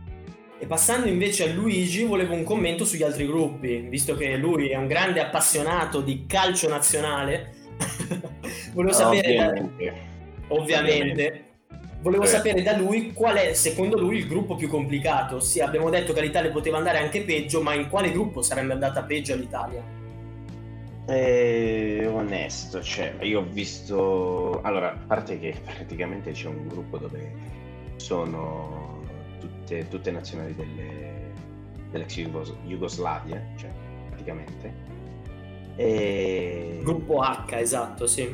e 0.61 0.67
passando 0.67 1.07
invece 1.07 1.49
a 1.49 1.53
Luigi, 1.53 2.03
volevo 2.03 2.35
un 2.35 2.43
commento 2.43 2.85
sugli 2.85 3.01
altri 3.01 3.25
gruppi, 3.25 3.79
visto 3.89 4.15
che 4.15 4.37
lui 4.37 4.69
è 4.69 4.75
un 4.75 4.85
grande 4.85 5.19
appassionato 5.19 6.01
di 6.01 6.25
calcio 6.27 6.69
nazionale. 6.69 7.51
volevo 8.71 8.93
sapere, 8.93 9.39
ovviamente, 9.39 9.85
da... 9.85 10.53
ovviamente. 10.53 11.43
volevo 12.01 12.23
eh. 12.25 12.27
sapere 12.27 12.61
da 12.61 12.77
lui 12.77 13.11
qual 13.11 13.37
è 13.37 13.53
secondo 13.53 13.97
lui 13.97 14.17
il 14.17 14.27
gruppo 14.27 14.53
più 14.53 14.67
complicato. 14.67 15.39
Sì, 15.39 15.61
abbiamo 15.61 15.89
detto 15.89 16.13
che 16.13 16.21
l'Italia 16.21 16.51
poteva 16.51 16.77
andare 16.77 16.99
anche 16.99 17.21
peggio, 17.21 17.63
ma 17.63 17.73
in 17.73 17.89
quale 17.89 18.11
gruppo 18.11 18.43
sarebbe 18.43 18.73
andata 18.73 19.01
peggio 19.01 19.35
l'Italia? 19.35 19.83
Eh, 21.07 22.05
onesto, 22.05 22.83
cioè, 22.83 23.15
io 23.21 23.39
ho 23.39 23.47
visto... 23.49 24.61
Allora, 24.61 24.91
a 24.91 24.97
parte 25.07 25.39
che 25.39 25.55
praticamente 25.65 26.33
c'è 26.33 26.49
un 26.49 26.67
gruppo 26.67 26.99
dove 26.99 27.33
sono 27.95 29.00
tutte, 29.41 29.87
tutte 29.87 30.11
nazionali 30.11 30.55
delle, 30.55 31.33
dell'ex 31.89 32.15
Jugos- 32.15 32.55
Jugoslavia, 32.65 33.41
cioè, 33.57 33.71
praticamente. 34.07 34.73
E... 35.75 36.79
Gruppo 36.83 37.21
H, 37.21 37.53
esatto, 37.53 38.07
sì. 38.07 38.33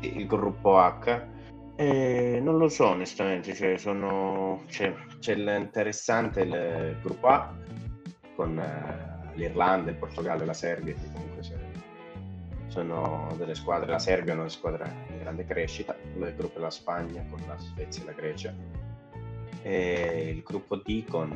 Il 0.00 0.26
gruppo 0.26 0.78
H. 0.78 1.26
Eh, 1.76 2.40
non 2.42 2.58
lo 2.58 2.68
so 2.68 2.88
onestamente, 2.88 3.54
cioè, 3.54 3.76
sono... 3.76 4.62
c'è, 4.66 4.92
c'è 5.20 5.34
l'interessante 5.36 6.40
il 6.40 6.98
gruppo 7.02 7.28
A 7.28 7.54
con 8.34 8.58
eh, 8.58 9.32
l'Irlanda, 9.34 9.90
il 9.90 9.96
Portogallo 9.96 10.42
e 10.42 10.46
la 10.46 10.54
Serbia, 10.54 10.94
che 10.94 11.10
comunque 11.12 11.42
sono 12.68 13.34
delle 13.36 13.54
squadre, 13.54 13.90
la 13.90 13.98
Serbia 13.98 14.34
è 14.34 14.36
una 14.36 14.48
squadra 14.48 14.88
di 15.08 15.18
grande 15.18 15.44
crescita, 15.44 15.96
il 16.14 16.34
gruppo 16.36 16.58
è 16.58 16.60
la 16.60 16.70
Spagna 16.70 17.24
con 17.30 17.40
la 17.46 17.56
Svezia 17.58 18.02
e 18.02 18.06
la 18.06 18.12
Grecia, 18.12 18.54
e 19.62 20.32
il 20.34 20.42
gruppo 20.42 20.76
D 20.76 21.04
con, 21.08 21.28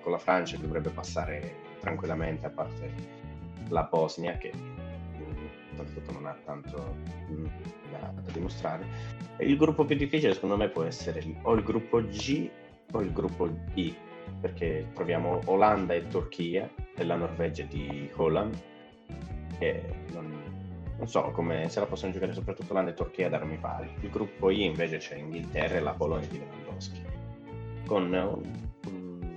con 0.00 0.12
la 0.12 0.18
Francia 0.18 0.56
dovrebbe 0.56 0.90
passare 0.90 1.56
tranquillamente, 1.80 2.46
a 2.46 2.50
parte 2.50 2.92
la 3.68 3.82
Bosnia 3.84 4.36
che 4.36 4.52
oltretutto 5.76 6.12
non 6.12 6.26
ha 6.26 6.36
tanto 6.44 6.96
da, 7.90 8.12
da 8.14 8.30
dimostrare. 8.30 8.86
Il 9.38 9.56
gruppo 9.56 9.84
più 9.84 9.96
difficile 9.96 10.34
secondo 10.34 10.56
me 10.56 10.68
può 10.68 10.82
essere 10.82 11.22
o 11.42 11.54
il 11.54 11.62
gruppo 11.62 12.02
G 12.02 12.48
o 12.92 13.00
il 13.00 13.12
gruppo 13.12 13.48
I, 13.74 13.94
perché 14.40 14.88
troviamo 14.94 15.40
Olanda 15.46 15.94
e 15.94 16.06
Turchia 16.06 16.70
e 16.94 17.04
la 17.04 17.16
Norvegia 17.16 17.64
di 17.64 18.10
Holland 18.14 18.54
che 19.58 19.82
non, 20.12 20.41
non 21.02 21.10
so 21.10 21.32
come 21.32 21.68
se 21.68 21.80
la 21.80 21.86
possono 21.86 22.12
giocare 22.12 22.32
soprattutto 22.32 22.72
Olanda 22.72 22.92
e 22.92 22.94
Turchia 22.94 23.26
ad 23.26 23.34
armi 23.34 23.56
pari. 23.56 23.90
Il 24.02 24.10
gruppo 24.10 24.50
I 24.50 24.64
invece 24.66 24.98
c'è 24.98 25.16
Inghilterra 25.16 25.74
e 25.74 25.80
la 25.80 25.90
Polonia 25.94 26.28
di 26.28 26.38
Lewandowski, 26.38 27.02
con 27.86 28.04
un, 28.04 28.40
un- 28.86 29.30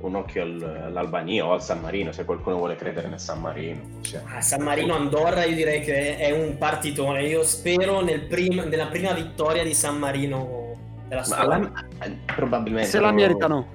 un 0.00 0.14
occhio 0.14 0.42
al- 0.42 0.80
all'Albania 0.84 1.46
o 1.46 1.52
al 1.54 1.62
San 1.62 1.80
Marino, 1.80 2.12
se 2.12 2.26
qualcuno 2.26 2.56
vuole 2.58 2.76
credere 2.76 3.08
nel 3.08 3.18
San 3.20 3.40
Marino. 3.40 3.80
cioè. 4.02 4.20
A 4.36 4.42
San 4.42 4.60
Marino 4.60 4.94
Andorra 4.94 5.44
io 5.44 5.56
direi 5.56 5.80
che 5.80 6.18
è 6.18 6.30
un 6.30 6.58
partitone. 6.58 7.22
Io 7.24 7.42
spero 7.42 8.02
nel 8.02 8.26
prim- 8.26 8.64
nella 8.68 8.88
prima 8.88 9.12
vittoria 9.14 9.62
di 9.64 9.72
San 9.72 9.96
Marino 9.96 10.76
della 11.08 11.22
storia. 11.22 11.42
alla- 11.54 11.72
eh, 12.04 12.18
probabilmente 12.26 12.90
Se 12.90 13.00
la 13.00 13.12
meritano. 13.12 13.66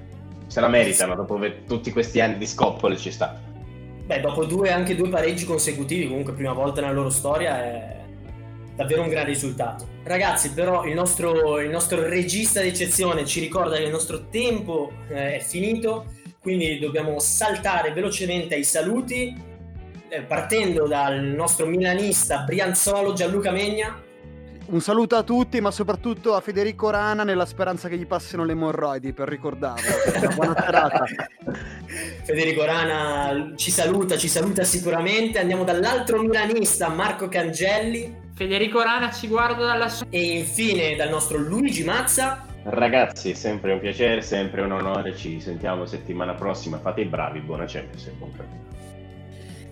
Se 0.46 0.60
la 0.60 0.68
meritano 0.68 1.16
dopo 1.16 1.40
tutti 1.66 1.90
questi 1.90 2.20
anni 2.20 2.38
di 2.38 2.46
scoppole 2.46 2.96
ci 2.96 3.10
sta. 3.10 3.40
Beh, 4.04 4.20
dopo 4.20 4.44
due, 4.44 4.70
anche 4.70 4.94
due 4.94 5.08
pareggi 5.08 5.46
consecutivi, 5.46 6.08
comunque 6.08 6.34
prima 6.34 6.52
volta 6.52 6.82
nella 6.82 6.92
loro 6.92 7.08
storia, 7.08 7.62
è 7.62 7.96
davvero 8.76 9.02
un 9.02 9.08
gran 9.08 9.24
risultato. 9.24 9.88
Ragazzi, 10.02 10.52
però 10.52 10.84
il 10.84 10.92
nostro, 10.92 11.58
il 11.60 11.70
nostro 11.70 12.06
regista 12.06 12.60
d'eccezione 12.60 13.24
ci 13.24 13.40
ricorda 13.40 13.76
che 13.76 13.84
il 13.84 13.90
nostro 13.90 14.28
tempo 14.28 14.92
eh, 15.08 15.36
è 15.36 15.40
finito, 15.40 16.12
quindi 16.40 16.78
dobbiamo 16.78 17.18
saltare 17.18 17.92
velocemente 17.92 18.54
ai 18.54 18.64
saluti, 18.64 19.34
eh, 20.10 20.20
partendo 20.20 20.86
dal 20.86 21.22
nostro 21.22 21.64
milanista 21.64 22.40
Brianzolo 22.40 23.14
Gianluca 23.14 23.50
Megna. 23.50 24.02
Un 24.66 24.80
saluto 24.80 25.16
a 25.16 25.22
tutti, 25.22 25.60
ma 25.60 25.70
soprattutto 25.70 26.34
a 26.34 26.40
Federico 26.40 26.88
Rana 26.88 27.22
nella 27.22 27.44
speranza 27.44 27.88
che 27.88 27.98
gli 27.98 28.06
passino 28.06 28.44
le 28.44 28.52
emorroidi 28.52 29.12
per 29.12 29.28
ricordarlo. 29.28 29.90
Buona 30.34 30.54
serata. 30.58 31.04
Federico 32.24 32.64
Rana 32.64 33.52
ci 33.56 33.70
saluta, 33.70 34.16
ci 34.16 34.26
saluta 34.26 34.64
sicuramente. 34.64 35.38
Andiamo 35.38 35.64
dall'altro 35.64 36.22
milanista 36.22 36.88
Marco 36.88 37.28
Cangelli. 37.28 38.22
Federico 38.34 38.82
Rana 38.82 39.12
ci 39.12 39.28
guarda 39.28 39.66
dalla 39.66 39.88
sua... 39.90 40.06
E 40.08 40.38
infine 40.38 40.96
dal 40.96 41.10
nostro 41.10 41.36
Luigi 41.36 41.84
Mazza. 41.84 42.46
Ragazzi, 42.62 43.34
sempre 43.34 43.74
un 43.74 43.80
piacere, 43.80 44.22
sempre 44.22 44.62
un 44.62 44.72
onore. 44.72 45.14
Ci 45.14 45.42
sentiamo 45.42 45.84
settimana 45.84 46.32
prossima. 46.32 46.78
Fate 46.78 47.02
i 47.02 47.04
bravi, 47.04 47.40
buona 47.40 47.66
Champions 47.66 48.06
e 48.06 48.10
buon 48.12 48.32
cammino. 48.34 48.73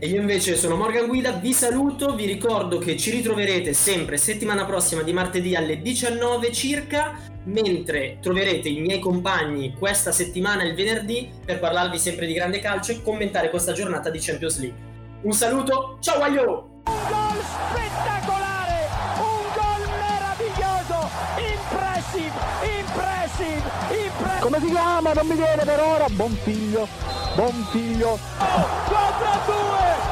E 0.03 0.09
io 0.09 0.21
invece 0.21 0.57
sono 0.57 0.75
Morgan 0.75 1.07
Guida, 1.07 1.31
vi 1.31 1.53
saluto, 1.53 2.17
vi 2.17 2.27
ricordo 2.27 2.79
che 2.79 2.97
ci 2.97 3.13
ritroverete 3.13 3.73
sempre 3.73 4.17
settimana 4.17 4.65
prossima 4.65 5.03
di 5.03 5.13
martedì 5.13 5.55
alle 5.55 5.81
19 5.81 6.51
circa, 6.51 7.17
mentre 7.45 8.19
troverete 8.21 8.69
i 8.69 8.81
miei 8.81 8.99
compagni 8.99 9.77
questa 9.79 10.11
settimana 10.11 10.65
il 10.65 10.75
venerdì 10.75 11.31
per 11.45 11.61
parlarvi 11.61 11.99
sempre 12.01 12.27
di 12.27 12.33
grande 12.33 12.59
calcio 12.59 12.91
e 12.91 13.01
commentare 13.01 13.49
questa 13.49 13.71
giornata 13.75 14.11
di 14.11 14.19
Champions 14.19 14.59
League. 14.59 14.79
Un 15.21 15.33
saluto, 15.35 15.99
ciao 16.01 16.21
Aglio! 16.21 16.81
gol 16.83 17.41
spettacolare, 17.71 18.89
un 19.19 19.45
gol 19.55 19.89
meraviglioso, 20.01 21.11
impressive, 21.39 22.33
impressive, 22.77 23.63
impressive. 24.05 24.41
Come 24.41 24.59
si 24.59 24.67
chiama? 24.67 25.13
Non 25.13 25.27
mi 25.29 25.37
viene 25.37 25.63
per 25.63 25.79
ora. 25.79 26.07
Buon 26.09 26.37
figlio. 26.43 27.12
Buon 27.35 27.67
figlio. 27.71 28.19
4 28.37 29.27
a 29.27 29.41
2, 29.47 29.55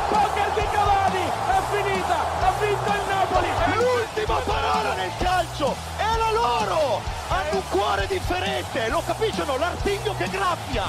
poker 0.09 0.51
di 0.55 0.67
Cavani, 0.73 1.25
è 1.29 1.61
finita, 1.71 2.17
ha 2.41 2.53
vinto 2.59 2.91
il 2.91 3.03
Napoli. 3.09 3.49
L'ultima 3.75 4.37
parola 4.47 4.95
nel 4.95 5.11
calcio 5.19 5.77
è 5.99 6.17
la 6.17 6.31
loro! 6.33 7.03
Hanno 7.29 7.57
un 7.57 7.69
cuore 7.69 8.07
differente, 8.07 8.89
lo 8.89 9.03
capiscono? 9.05 9.59
L'artiglio 9.59 10.15
che 10.17 10.31
graffia! 10.31 10.89